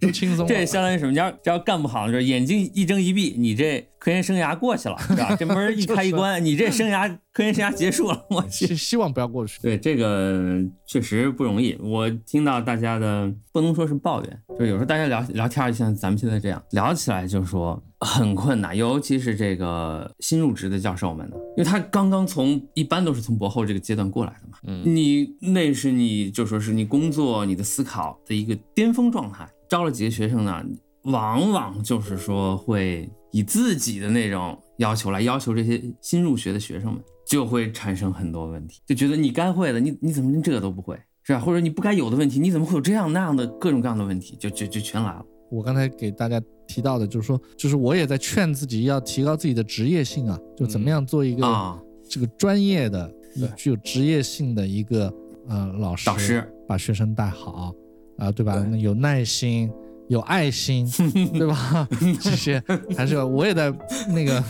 [0.00, 0.48] 都轻松了。
[0.48, 1.10] 这相当于什么？
[1.10, 5.34] 你要只要干不好，就是眼睛一睁一闭，你这科研生涯过去了，是吧？
[5.36, 8.24] 这门一开一关， 你这生涯科研生涯结束了。
[8.30, 9.60] 我去，希希望不要过去。
[9.62, 11.76] 对这个确实不容易。
[11.82, 29.48] 我听到大家的不能说是抱怨，就是有时候大家聊聊天，就像咱们现在这样聊起来，就是说很困难，尤其是这个新入职的教授们呢，因为他刚刚从一般都是从博后这个阶段过来的嘛，嗯你那是你就说是你工作、你的思考的一个巅峰状态。
[29.66, 30.62] 招了几个学生呢，
[31.04, 41.40] 往往就是说会以自己的那种要求来要求这些新入学的学生们，就会产生很多问题，就觉得你该会的，你你怎么连这个都不会，是吧？
[41.40, 45.24] 或者你不该有的问题，你怎么会有这样那样的各种各样的问题，就就就全来了。
[45.50, 53.10] 我刚才给大家提到的，就是说，就是我也在劝自己要提高自己的职业性啊，就怎么样做一个啊这个专业的、
[53.56, 55.12] 具有职业性的一个
[55.48, 57.74] 呃老师，导师把学生带好
[58.16, 58.64] 啊、对吧？
[58.70, 59.70] 那有耐心，
[60.08, 60.86] 有爱心，
[61.34, 61.88] 对吧？
[62.22, 62.62] 这些
[62.96, 63.72] 还是要我也在
[64.08, 64.42] 那个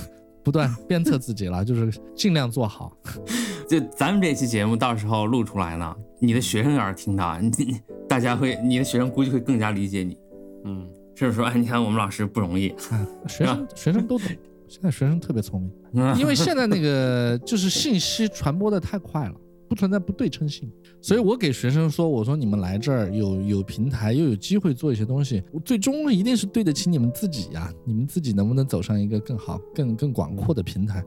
[0.43, 2.97] 不断鞭策自己了，就是尽量做好。
[3.67, 10.19] 就咱们这期节目到时候录出来呢，你的学生要是听到，你你大家会，你的学生估计会更加理解你，
[10.65, 14.29] 嗯，是不是说，哎，你看我们老师不容易，啊，学生 学生都懂，
[14.69, 15.71] 现在学生特别聪明。
[15.95, 19.35] 嗯因为现在那个就是信息传播的太快了，
[19.69, 20.69] 不存在不对称性，
[21.01, 31.05] 所以我给学生说，我说你们来这儿有有平台，又有机会做一些东西，我最终一定是对得起你们自己呀、你们自己能不能走上一个更好、更更广阔的平台？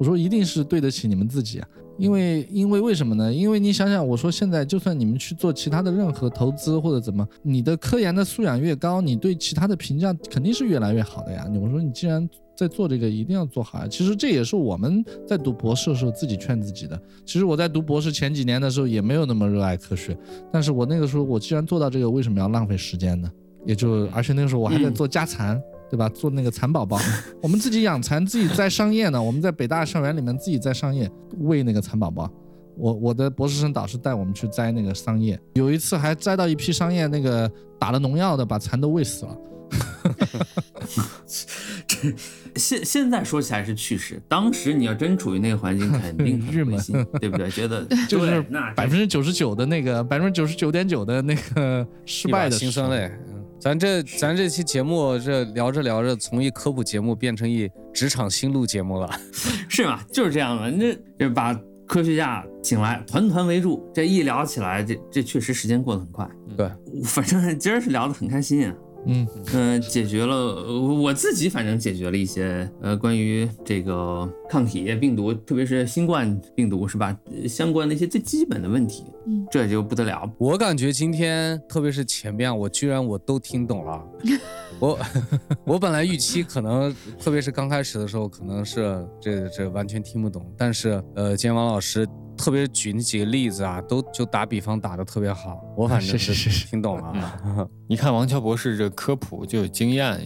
[0.00, 3.30] 我说一定是对得起你们自己啊，因为因为为什么呢？
[3.30, 11.46] 因为你想想，我说现在就算你们去做其他的任何投资或者怎么，你的科研的素养越高，你对其他的评价肯定是越来越好的呀。
[11.60, 12.26] 我说你既然
[12.56, 13.86] 在做这个，一定要做好呀。
[13.86, 16.98] 其实这也是我们在读博士的时候自己劝自己的。
[17.26, 20.16] 其实我在读博士前几年的时候也没有那么热爱科学，
[20.50, 23.30] 但是我那个时候我既然做到这个，为什么要浪费时间呢？
[23.66, 25.60] 也就而且那个时候我还在做家蚕。
[25.90, 26.08] 对吧？
[26.08, 26.98] 做那个蚕宝宝，
[27.42, 29.20] 我们自己养蚕，自己栽桑叶呢。
[29.20, 31.10] 我们在北大校园里面自己栽桑叶，
[31.40, 32.30] 喂那个蚕宝宝。
[32.76, 39.36] 我我的博士生导师带我们去摘那个桑叶，有一次还摘到一批桑叶，那个打了农药的，把蚕都喂死了。
[42.56, 47.50] 现现在说起来是趣事，当时你要真处于那个环境，肯定很日闷灰心， 对不对？
[47.50, 53.12] 觉得就是那百分之九十九的那个，百分之九十九点九的那个失败的时候心酸泪。
[53.60, 59.08] 嗯咱这咱这期节目这聊着聊着，从一科普节目变成一职场新路节目了。
[59.68, 60.00] 是吗？
[60.10, 61.54] 就是这样的，那这把
[61.86, 66.26] 科学家请来，团团围住，这一聊起来，这这确实时间过得很快。
[66.56, 66.70] 对，
[67.04, 68.74] 反正今儿是聊得很开心啊。
[69.06, 80.30] 嗯，嗯、解决了呃我自己，反正解决了一些呃关于这个抗体病毒，特别是新冠病毒是吧，呃相关的一些最基本的问题，嗯这就不得了。
[80.38, 84.02] 我感觉今天，特别是前面，我居然我都听懂了。
[84.78, 84.98] 我
[85.66, 90.50] 我本来预期可能，特别是刚开始的时候，可能是这这完全听不懂。
[90.56, 92.06] 但是呃，今天王老师
[92.40, 97.68] 特别举那几个例子啊，都就打比方打的特别好，我反正是是是听懂了啊。
[97.86, 100.18] 你看王乔博士这科普就有经验，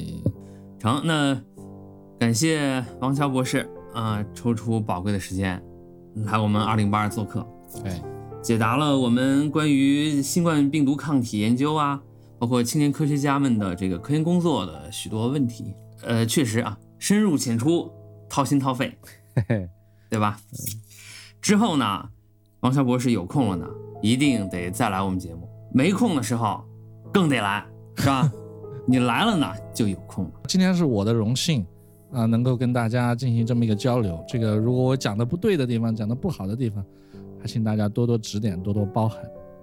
[0.79, 1.37] 成，那
[2.19, 5.61] 感谢王乔博士啊、抽出宝贵的时间
[6.15, 7.45] 来我们二零八二做客。
[7.85, 8.01] 哎，
[8.41, 12.01] 解答了我们关于新冠病毒抗体研究啊，
[12.39, 15.75] 包括青年科学家们的这个科研工作的许多问题。
[16.03, 17.91] 呃，确实啊，深入浅出，
[18.29, 18.97] 掏心掏肺，
[19.35, 19.69] 嘿嘿，
[20.11, 20.39] 对吧？
[21.45, 22.09] 之后呢，
[22.61, 23.69] 王小博士有空了呢，
[24.01, 25.43] 一定得再来我们节目；
[25.75, 26.65] 没空的时候，
[27.13, 27.63] 更得来，
[27.97, 28.33] 是吧？
[28.89, 30.31] 你来了呢，就有空了。
[30.49, 31.63] 今天是我的荣幸
[32.13, 34.19] 啊、能够跟大家进行这么一个交流。
[34.27, 36.83] 这个如果我讲的不对的地方，讲的不好的地方，
[37.39, 39.21] 还请大家多多指点，多多包涵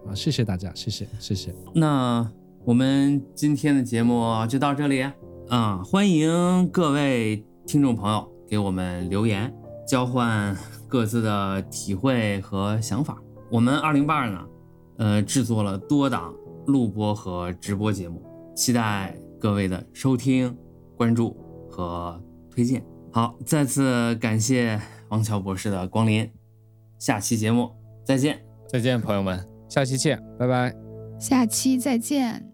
[0.08, 0.14] 啊！
[0.14, 1.52] 谢谢大家，谢谢，谢谢。
[1.74, 2.30] 那
[2.64, 5.04] 我们今天的节目就到这里
[5.50, 9.52] 啊、欢迎各位听众朋友给我们留言，
[9.88, 10.56] 交换
[10.92, 13.18] 各自的体会和想法。
[13.50, 14.46] 我们二零八二呢，
[14.98, 16.34] 呃，制作了多档
[16.68, 18.22] 录播和直播节目，
[18.54, 20.54] 期待各位的收听、
[20.98, 21.34] 关注
[21.70, 22.84] 和推荐。
[23.14, 24.78] 好，再次感谢
[25.08, 26.30] 王乔博士的光临，
[27.00, 27.72] 下期节目
[28.06, 28.42] 再见。
[28.68, 29.48] 再见，朋友们。
[29.70, 30.76] 下期见，拜拜。
[31.18, 32.51] 下期再见。